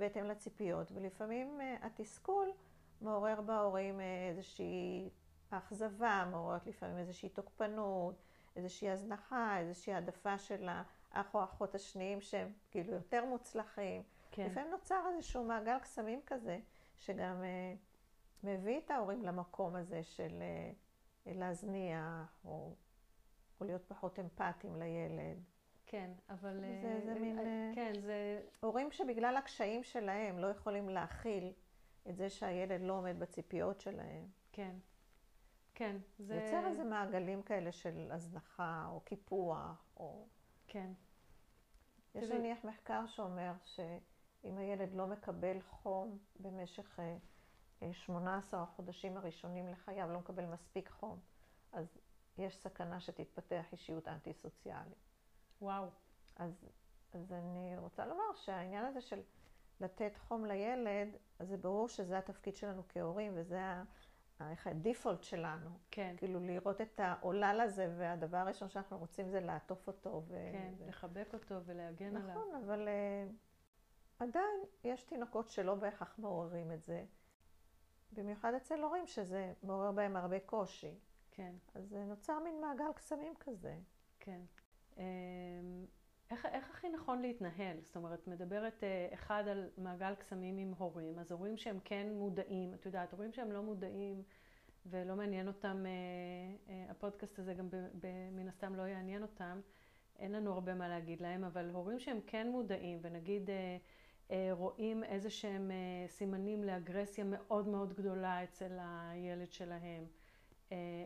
בהתאם 0.00 0.24
לציפיות, 0.24 0.92
ולפעמים 0.92 1.60
התסכול 1.82 2.52
מעורר 3.00 3.40
בהורים 3.40 4.00
איזושהי 4.30 5.10
אכזבה, 5.50 6.24
מעוררת 6.30 6.66
לפעמים 6.66 6.98
איזושהי 6.98 7.28
תוקפנות, 7.28 8.14
איזושהי 8.56 8.90
הזנחה, 8.90 9.58
איזושהי 9.58 9.92
העדפה 9.94 10.38
של. 10.38 10.68
האח 11.12 11.34
או 11.34 11.40
האחות 11.40 11.74
השניים 11.74 12.20
שהם 12.20 12.52
כאילו 12.70 12.92
יותר 12.92 13.24
מוצלחים. 13.24 14.02
כן. 14.30 14.46
לפעמים 14.46 14.70
נוצר 14.70 15.04
איזשהו 15.14 15.44
מעגל 15.44 15.78
קסמים 15.78 16.20
כזה, 16.26 16.58
שגם 16.98 17.44
אה, 17.44 17.74
מביא 18.44 18.78
את 18.78 18.90
ההורים 18.90 19.22
למקום 19.22 19.76
הזה 19.76 20.02
של 20.02 20.42
אה, 20.42 21.32
להזניח, 21.34 22.40
או, 22.44 22.74
או 23.60 23.66
להיות 23.66 23.84
פחות 23.88 24.18
אמפתיים 24.18 24.76
לילד. 24.76 25.42
כן, 25.90 26.10
אבל... 26.28 26.60
זה, 26.60 26.66
אה, 26.84 27.00
זה 27.04 27.20
מין... 27.20 27.38
אה, 27.38 27.70
כן, 27.74 27.92
זה... 28.00 28.42
הורים 28.60 28.90
שבגלל 28.90 29.36
הקשיים 29.36 29.84
שלהם 29.84 30.38
לא 30.38 30.46
יכולים 30.46 30.88
להכיל 30.88 31.52
את 32.08 32.16
זה 32.16 32.30
שהילד 32.30 32.80
לא 32.80 32.92
עומד 32.92 33.18
בציפיות 33.18 33.80
שלהם. 33.80 34.28
כן. 34.52 34.76
כן, 35.74 35.96
זה... 36.18 36.34
יוצר 36.34 36.66
איזה 36.66 36.84
מעגלים 36.84 37.42
כאלה 37.42 37.72
של 37.72 38.08
הזנחה, 38.12 38.86
או 38.90 39.00
קיפוח, 39.00 39.84
או... 39.96 40.26
כן. 40.68 40.92
יש 42.14 42.30
נניח 42.30 42.64
מחקר 42.64 43.06
שאומר 43.06 43.52
שאם 43.64 44.58
הילד 44.58 44.94
לא 44.94 45.06
מקבל 45.06 45.60
חום 45.60 46.18
במשך 46.40 46.98
18 47.92 48.60
אה, 48.60 48.64
החודשים 48.64 49.16
הראשונים 49.16 49.68
לחייו, 49.68 50.12
לא 50.12 50.18
מקבל 50.18 50.46
מספיק 50.46 50.88
חום, 50.88 51.18
אז 51.72 51.98
יש 52.38 52.56
סכנה 52.56 53.00
שתתפתח 53.00 53.72
אישיות 53.72 54.08
אנטי-סוציאלית. 54.08 55.09
וואו. 55.60 55.88
אז, 56.36 56.68
אז 57.12 57.32
אני 57.32 57.78
רוצה 57.78 58.06
לומר 58.06 58.34
שהעניין 58.34 58.84
הזה 58.84 59.00
של 59.00 59.20
לתת 59.80 60.16
חום 60.16 60.44
לילד, 60.44 61.08
אז 61.38 61.48
זה 61.48 61.56
ברור 61.56 61.88
שזה 61.88 62.18
התפקיד 62.18 62.56
שלנו 62.56 62.82
כהורים, 62.88 63.32
וזה 63.34 63.60
איך 64.50 64.66
הדיפולט 64.66 65.22
שלנו. 65.22 65.70
כן. 65.90 66.14
כאילו 66.16 66.40
לראות 66.40 66.80
את 66.80 67.00
העולל 67.00 67.60
הזה, 67.64 67.94
והדבר 67.98 68.36
הראשון 68.36 68.68
שאנחנו 68.68 68.98
רוצים 68.98 69.28
זה 69.28 69.40
לעטוף 69.40 69.86
אותו. 69.86 70.22
ו... 70.28 70.48
כן, 70.52 70.72
ו... 70.78 70.88
לחבק 70.88 71.28
אותו 71.34 71.54
ולהגן 71.64 72.16
נכון, 72.16 72.30
עליו. 72.30 72.42
נכון, 72.42 72.54
אבל 72.64 72.88
uh, 72.88 73.32
עדיין 74.18 74.60
יש 74.84 75.02
תינוקות 75.02 75.48
שלא 75.48 75.74
בהכרח 75.74 76.18
מעוררים 76.18 76.72
את 76.72 76.84
זה. 76.84 77.04
במיוחד 78.12 78.54
אצל 78.54 78.82
הורים 78.82 79.06
שזה 79.06 79.52
מעורר 79.62 79.92
בהם 79.92 80.16
הרבה 80.16 80.40
קושי. 80.40 80.98
כן. 81.30 81.54
אז 81.74 81.92
נוצר 81.92 82.38
מין 82.38 82.60
מעגל 82.60 82.92
קסמים 82.94 83.34
כזה. 83.40 83.78
כן. 84.20 84.40
אמ, 85.00 85.86
איך, 86.30 86.46
איך 86.46 86.70
הכי 86.70 86.88
נכון 86.88 87.22
להתנהל? 87.22 87.76
זאת 87.82 87.96
אומרת, 87.96 88.26
מדברת 88.26 88.84
אה, 88.84 89.08
אחד 89.14 89.44
על 89.48 89.70
מעגל 89.78 90.14
קסמים 90.14 90.58
עם 90.58 90.72
הורים, 90.78 91.18
אז 91.18 91.32
הורים 91.32 91.56
שהם 91.56 91.78
כן 91.84 92.06
מודעים, 92.12 92.74
את 92.74 92.86
יודעת, 92.86 93.12
הורים 93.12 93.32
שהם 93.32 93.52
לא 93.52 93.62
מודעים 93.62 94.22
ולא 94.86 95.16
מעניין 95.16 95.48
אותם, 95.48 95.86
אה, 95.86 96.72
אה, 96.72 96.90
הפודקאסט 96.90 97.38
הזה 97.38 97.54
גם 97.54 97.68
מן 98.32 98.48
הסתם 98.48 98.74
לא 98.74 98.82
יעניין 98.82 99.22
אותם, 99.22 99.60
אין 100.18 100.32
לנו 100.32 100.52
הרבה 100.52 100.74
מה 100.74 100.88
להגיד 100.88 101.20
להם, 101.20 101.44
אבל 101.44 101.70
הורים 101.70 102.00
שהם 102.00 102.20
כן 102.26 102.48
מודעים, 102.48 102.98
ונגיד 103.02 103.50
רואים 104.50 105.04
איזה 105.04 105.30
שהם 105.30 105.70
סימנים 106.06 106.64
לאגרסיה 106.64 107.24
מאוד 107.24 107.68
מאוד 107.68 107.94
גדולה 107.94 108.44
אצל 108.44 108.78
הילד 108.80 109.52
שלהם, 109.52 110.06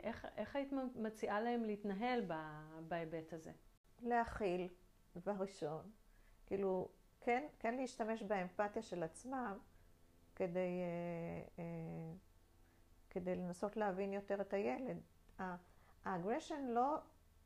איך, 0.02 0.26
איך 0.36 0.56
היית 0.56 0.72
מציעה 0.94 1.40
להם 1.40 1.64
להתנהל 1.64 2.22
בהיבט 2.88 3.32
הזה? 3.32 3.52
להכיל. 4.02 4.68
דבר 5.16 5.32
ראשון. 5.32 5.90
כאילו, 6.46 6.88
כן, 7.20 7.46
כן 7.58 7.74
להשתמש 7.74 8.22
באמפתיה 8.22 8.82
של 8.82 9.02
עצמם 9.02 9.58
כדי, 10.36 10.80
אה, 10.82 11.62
אה, 11.64 12.12
כדי 13.10 13.34
לנסות 13.34 13.76
להבין 13.76 14.12
יותר 14.12 14.40
את 14.40 14.52
הילד. 14.52 15.00
האגרשן 16.04 16.64
לא, 16.68 16.96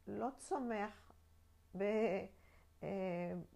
לא 0.07 0.29
צומח 0.37 1.13
ב, 1.77 1.83
אה, 2.83 2.89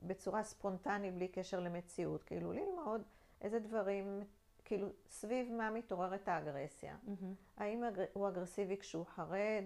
בצורה 0.02 0.42
ספונטנית 0.42 1.14
בלי 1.14 1.28
קשר 1.28 1.60
למציאות. 1.60 2.24
כאילו, 2.24 2.52
ללמוד 2.52 3.02
איזה 3.40 3.58
דברים, 3.58 4.20
כאילו, 4.64 4.88
סביב 5.08 5.52
מה 5.52 5.70
מתעוררת 5.70 6.28
האגרסיה. 6.28 6.96
Mm-hmm. 7.06 7.34
האם 7.56 7.82
הוא 8.12 8.28
אגרסיבי 8.28 8.76
כשהוא 8.76 9.06
חרד, 9.06 9.64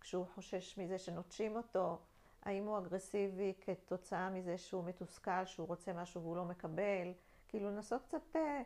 כשהוא 0.00 0.26
חושש 0.26 0.78
מזה 0.78 0.98
שנוטשים 0.98 1.56
אותו? 1.56 1.98
האם 2.44 2.64
הוא 2.64 2.78
אגרסיבי 2.78 3.54
כתוצאה 3.60 4.30
מזה 4.30 4.58
שהוא 4.58 4.84
מתוסכל, 4.84 5.44
שהוא 5.44 5.68
רוצה 5.68 5.92
משהו 5.92 6.22
והוא 6.22 6.36
לא 6.36 6.44
מקבל? 6.44 7.12
כאילו 7.48 7.70
לנסות 7.70 8.02
קצת... 8.02 8.36
אה, 8.36 8.62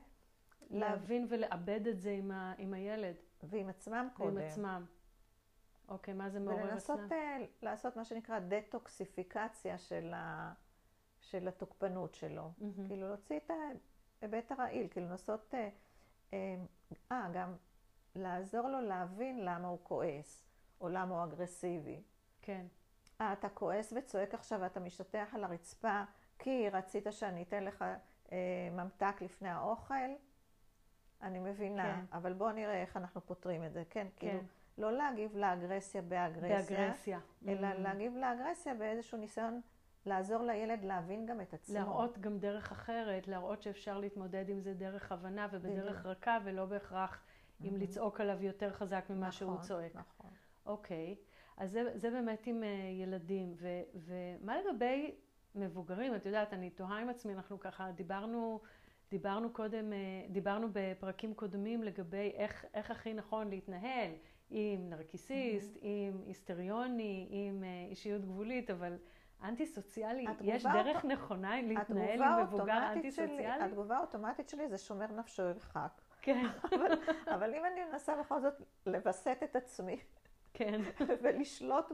להבין 0.70 1.22
לה... 1.22 1.28
ולעבד 1.30 1.86
את 1.86 2.00
זה 2.00 2.10
עם, 2.10 2.30
ה... 2.30 2.54
עם 2.58 2.74
הילד. 2.74 3.14
ועם 3.42 3.68
עצמם 3.68 4.08
קודם. 4.14 4.36
ועם 4.36 4.46
עצמם. 4.46 4.84
אוקיי, 5.88 6.14
מה 6.14 6.30
זה 6.30 6.40
מעורר 6.40 6.56
אצלם? 6.56 6.96
ולנסות 6.96 7.00
uh, 7.10 7.14
לעשות 7.62 7.96
מה 7.96 8.04
שנקרא 8.04 8.38
דטוקסיפיקציה 8.38 9.78
של, 9.78 10.12
ה... 10.14 10.52
של 11.20 11.48
התוקפנות 11.48 12.14
שלו. 12.14 12.50
Mm-hmm. 12.60 12.86
כאילו 12.86 13.08
להוציא 13.08 13.36
את 13.36 13.50
ההיבט 14.20 14.52
הרעיל, 14.52 14.88
כאילו 14.90 15.06
לנסות... 15.06 15.54
אה, 15.54 16.56
uh, 17.10 17.14
גם 17.32 17.54
לעזור 18.14 18.68
לו 18.68 18.80
להבין 18.80 19.44
למה 19.44 19.68
הוא 19.68 19.78
כועס, 19.82 20.42
או 20.80 20.88
למה 20.88 21.14
הוא 21.14 21.24
אגרסיבי. 21.24 22.02
כן. 22.42 22.66
אה, 23.20 23.32
אתה 23.32 23.48
כועס 23.48 23.92
וצועק 23.96 24.34
עכשיו 24.34 24.60
ואתה 24.60 24.80
משתטח 24.80 25.28
על 25.32 25.44
הרצפה 25.44 26.02
כי 26.38 26.68
רצית 26.68 27.06
שאני 27.10 27.42
אתן 27.42 27.64
לך 27.64 27.84
אה, 28.32 28.68
ממתק 28.72 29.14
לפני 29.20 29.48
האוכל? 29.48 29.94
אני 31.22 31.38
מבינה, 31.38 31.82
כן. 31.82 32.16
אבל 32.16 32.32
בואו 32.32 32.52
נראה 32.52 32.82
איך 32.82 32.96
אנחנו 32.96 33.20
פותרים 33.26 33.64
את 33.64 33.72
זה. 33.72 33.82
כן, 33.90 34.06
כן. 34.16 34.28
כאילו, 34.28 34.40
לא 34.78 34.92
להגיב 34.92 35.36
לאגרסיה 35.36 36.02
באגרסיה, 36.02 36.78
באגרסיה. 36.78 37.20
אלא 37.48 37.72
mm. 37.72 37.78
להגיב 37.78 38.16
לאגרסיה 38.16 38.74
באיזשהו 38.74 39.18
ניסיון 39.18 39.60
לעזור 40.06 40.42
לילד 40.42 40.84
להבין 40.84 41.26
גם 41.26 41.40
את 41.40 41.54
עצמו. 41.54 41.74
להראות 41.74 42.18
גם 42.18 42.38
דרך 42.38 42.72
אחרת, 42.72 43.28
להראות 43.28 43.62
שאפשר 43.62 43.98
להתמודד 43.98 44.48
עם 44.48 44.60
זה 44.60 44.74
דרך 44.74 45.12
הבנה 45.12 45.46
ובדרך 45.52 46.06
רכה, 46.06 46.38
ולא 46.44 46.64
בהכרח 46.64 47.14
mm-hmm. 47.14 47.68
אם 47.68 47.76
לצעוק 47.76 48.20
עליו 48.20 48.42
יותר 48.42 48.72
חזק 48.72 49.04
ממה 49.10 49.18
נכון, 49.18 49.30
שהוא 49.32 49.60
צועק. 49.60 49.94
נכון. 49.94 50.30
אוקיי. 50.66 51.16
אז 51.58 51.70
זה, 51.70 51.82
זה 51.94 52.10
באמת 52.10 52.46
עם 52.46 52.62
uh, 52.62 52.66
ילדים. 53.02 53.54
ו, 53.56 53.68
ומה 53.94 54.56
לגבי 54.60 55.14
מבוגרים? 55.54 56.14
את 56.14 56.26
יודעת, 56.26 56.52
אני 56.52 56.70
תוהה 56.70 56.98
עם 56.98 57.08
עצמי, 57.08 57.34
אנחנו 57.34 57.60
ככה 57.60 57.90
דיברנו, 57.90 58.60
דיברנו 59.10 59.52
קודם, 59.52 59.92
uh, 59.92 60.32
דיברנו 60.32 60.68
בפרקים 60.72 61.34
קודמים 61.34 61.82
לגבי 61.82 62.32
איך, 62.34 62.64
איך 62.74 62.90
הכי 62.90 63.14
נכון 63.14 63.48
להתנהל 63.48 64.10
עם 64.50 64.90
נרקיסיסט, 64.90 65.76
mm-hmm. 65.76 65.80
עם 65.82 66.22
היסטריוני, 66.26 67.28
עם 67.30 67.62
uh, 67.62 67.90
אישיות 67.90 68.24
גבולית, 68.24 68.70
אבל... 68.70 68.96
אנטי 69.42 69.66
סוציאלי, 69.66 70.24
יש 70.40 70.66
דרך 70.66 70.96
אותו, 70.96 71.08
נכונה 71.08 71.62
להתנהל 71.62 72.22
עם 72.22 72.42
מבוגר 72.42 72.92
אנטי 72.92 73.10
סוציאלי? 73.10 73.64
התגובה 73.64 73.96
האוטומטית 73.96 74.48
שלי 74.48 74.68
זה 74.68 74.78
שומר 74.78 75.06
נפשו 75.06 75.42
ירחק. 75.42 76.00
כן. 76.22 76.46
אבל, 76.64 76.92
אבל 77.34 77.54
אם 77.54 77.64
אני 77.64 77.84
מנסה 77.92 78.16
בכל 78.16 78.40
זאת 78.40 78.54
לווסת 78.86 79.38
את 79.44 79.56
עצמי 79.56 79.96
כן. 80.58 80.80
ולשלוט 81.22 81.92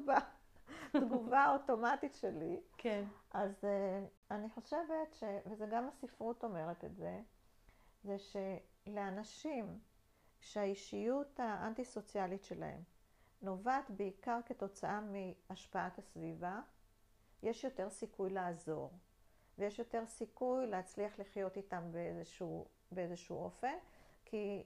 בתגובה 0.95 1.41
האוטומטית 1.41 2.15
שלי. 2.15 2.61
כן. 2.77 3.05
אז 3.31 3.65
uh, 3.65 4.09
אני 4.31 4.49
חושבת, 4.49 5.15
ש, 5.15 5.25
וזה 5.47 5.67
גם 5.67 5.89
הספרות 5.89 6.45
אומרת 6.45 6.85
את 6.85 6.97
זה, 6.97 7.21
זה 8.05 8.17
שלאנשים 8.19 9.79
שהאישיות 10.41 11.41
האנטי-סוציאלית 11.41 12.45
שלהם 12.45 12.83
נובעת 13.43 13.91
בעיקר 13.91 14.41
כתוצאה 14.47 15.01
מהשפעת 15.01 15.99
הסביבה, 15.99 16.61
יש 17.43 17.65
יותר 17.65 17.91
סיכוי 17.91 18.31
לעזור, 18.31 18.93
ויש 19.59 19.79
יותר 19.79 20.07
סיכוי 20.07 20.67
להצליח 20.67 21.19
לחיות 21.19 21.57
איתם 21.57 21.93
באיזשהו, 21.93 22.67
באיזשהו 22.93 23.45
אופן, 23.45 23.75
כי 24.25 24.65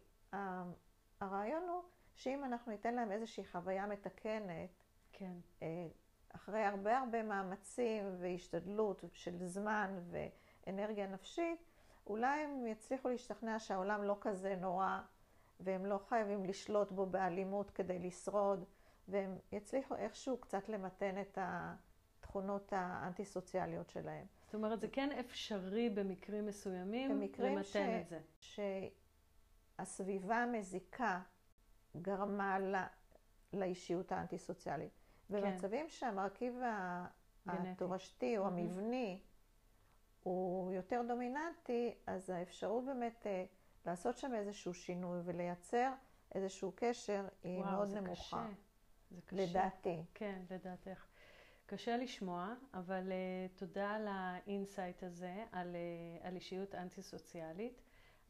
הרעיון 1.21 1.69
הוא 1.69 1.83
שאם 2.19 2.45
אנחנו 2.45 2.73
ניתן 2.73 2.95
להם 2.95 3.13
איזושהי 3.13 3.45
חוויה 3.45 3.87
מתקנת, 3.87 4.71
כן. 5.13 5.33
אה, 5.63 5.87
אחרי 6.35 6.65
הרבה 6.65 6.99
הרבה 6.99 7.23
מאמצים 7.23 8.05
והשתדלות 8.21 9.05
של 9.13 9.47
זמן 9.47 9.99
ואנרגיה 10.11 11.07
נפשית, 11.07 11.59
אולי 12.07 12.41
הם 12.41 12.67
יצליחו 12.67 13.09
להשתכנע 13.09 13.59
שהעולם 13.59 14.03
לא 14.03 14.17
כזה 14.21 14.57
נורא, 14.57 15.01
והם 15.61 15.87
לא 15.87 15.99
חייבים 15.99 16.45
לשלוט 16.45 16.93
בו 16.93 17.07
באלימות 17.07 17.71
כדי 17.71 17.99
לשרוד, 17.99 18.65
והם 19.09 19.39
יצליחו 19.53 19.95
איכשהו 19.95 20.37
קצת 20.37 20.69
למתן 20.69 21.21
את 21.21 21.39
התכונות 21.41 22.73
האנטי-סוציאליות 22.73 23.91
שלהם. 23.91 24.27
זאת 24.45 24.55
אומרת, 24.55 24.81
זה 24.81 24.89
כן 24.89 25.13
אפשרי 25.13 25.91
במקרים 25.91 26.47
מסוימים 26.47 27.11
במקרים 27.11 27.57
למתן 27.57 27.65
ש... 27.65 27.77
את 27.77 28.09
זה. 28.09 28.21
שהסביבה 29.79 30.47
מזיקה 30.47 31.21
גרמה 32.03 32.59
לה, 32.59 32.87
לאישיות 33.53 34.13
האנטי-סוציאלית. 34.13 34.93
כן. 35.29 35.35
במצבים 35.35 35.89
שהמרכיב 35.89 36.55
התורשתי 37.47 38.39
או 38.39 38.47
המבני 38.47 39.21
הוא 40.23 40.73
יותר 40.73 41.03
דומיננטי, 41.09 41.95
אז 42.07 42.31
האפשרות 42.31 42.85
באמת 42.85 43.27
אה, 43.27 43.45
לעשות 43.87 44.19
שם 44.19 44.35
איזשהו 44.35 44.75
שינוי 44.75 45.21
ולייצר 45.25 45.93
איזשהו 46.35 46.73
קשר 46.75 47.29
היא 47.43 47.61
וואו, 47.61 47.71
מאוד 47.71 47.89
זה 47.89 48.01
נמוכה. 48.01 48.21
קשה. 48.21 48.47
זה 49.11 49.21
קשה. 49.27 49.37
לדעתי. 49.37 50.03
כן, 50.15 50.43
לדעתך. 50.51 51.07
קשה 51.67 51.97
לשמוע, 51.97 52.55
אבל 52.75 53.13
uh, 53.13 53.59
תודה 53.59 53.91
על 53.91 54.07
ה 54.11 54.22
insight 54.22 55.03
הזה, 55.03 55.45
על, 55.53 55.77
uh, 56.23 56.27
על 56.27 56.35
אישיות 56.35 56.75
אנטי-סוציאלית. 56.75 57.81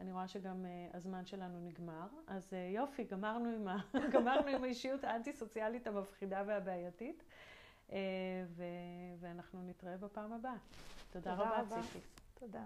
אני 0.00 0.12
רואה 0.12 0.28
שגם 0.28 0.64
uh, 0.64 0.96
הזמן 0.96 1.26
שלנו 1.26 1.60
נגמר, 1.60 2.06
אז 2.26 2.52
uh, 2.52 2.56
יופי, 2.76 3.04
גמרנו 3.04 3.48
עם, 3.48 3.68
ה... 3.68 3.76
גמרנו 4.14 4.46
עם 4.46 4.64
האישיות 4.64 5.04
האנטי-סוציאלית 5.04 5.86
המפחידה 5.86 6.42
והבעייתית, 6.46 7.22
uh, 7.88 7.92
ו... 8.48 8.62
ואנחנו 9.20 9.62
נתראה 9.62 9.96
בפעם 9.96 10.32
הבאה. 10.32 10.56
תודה, 11.10 11.30
תודה 11.36 11.60
רבה, 11.60 11.82
ציפי. 11.82 11.98
תודה. 12.34 12.64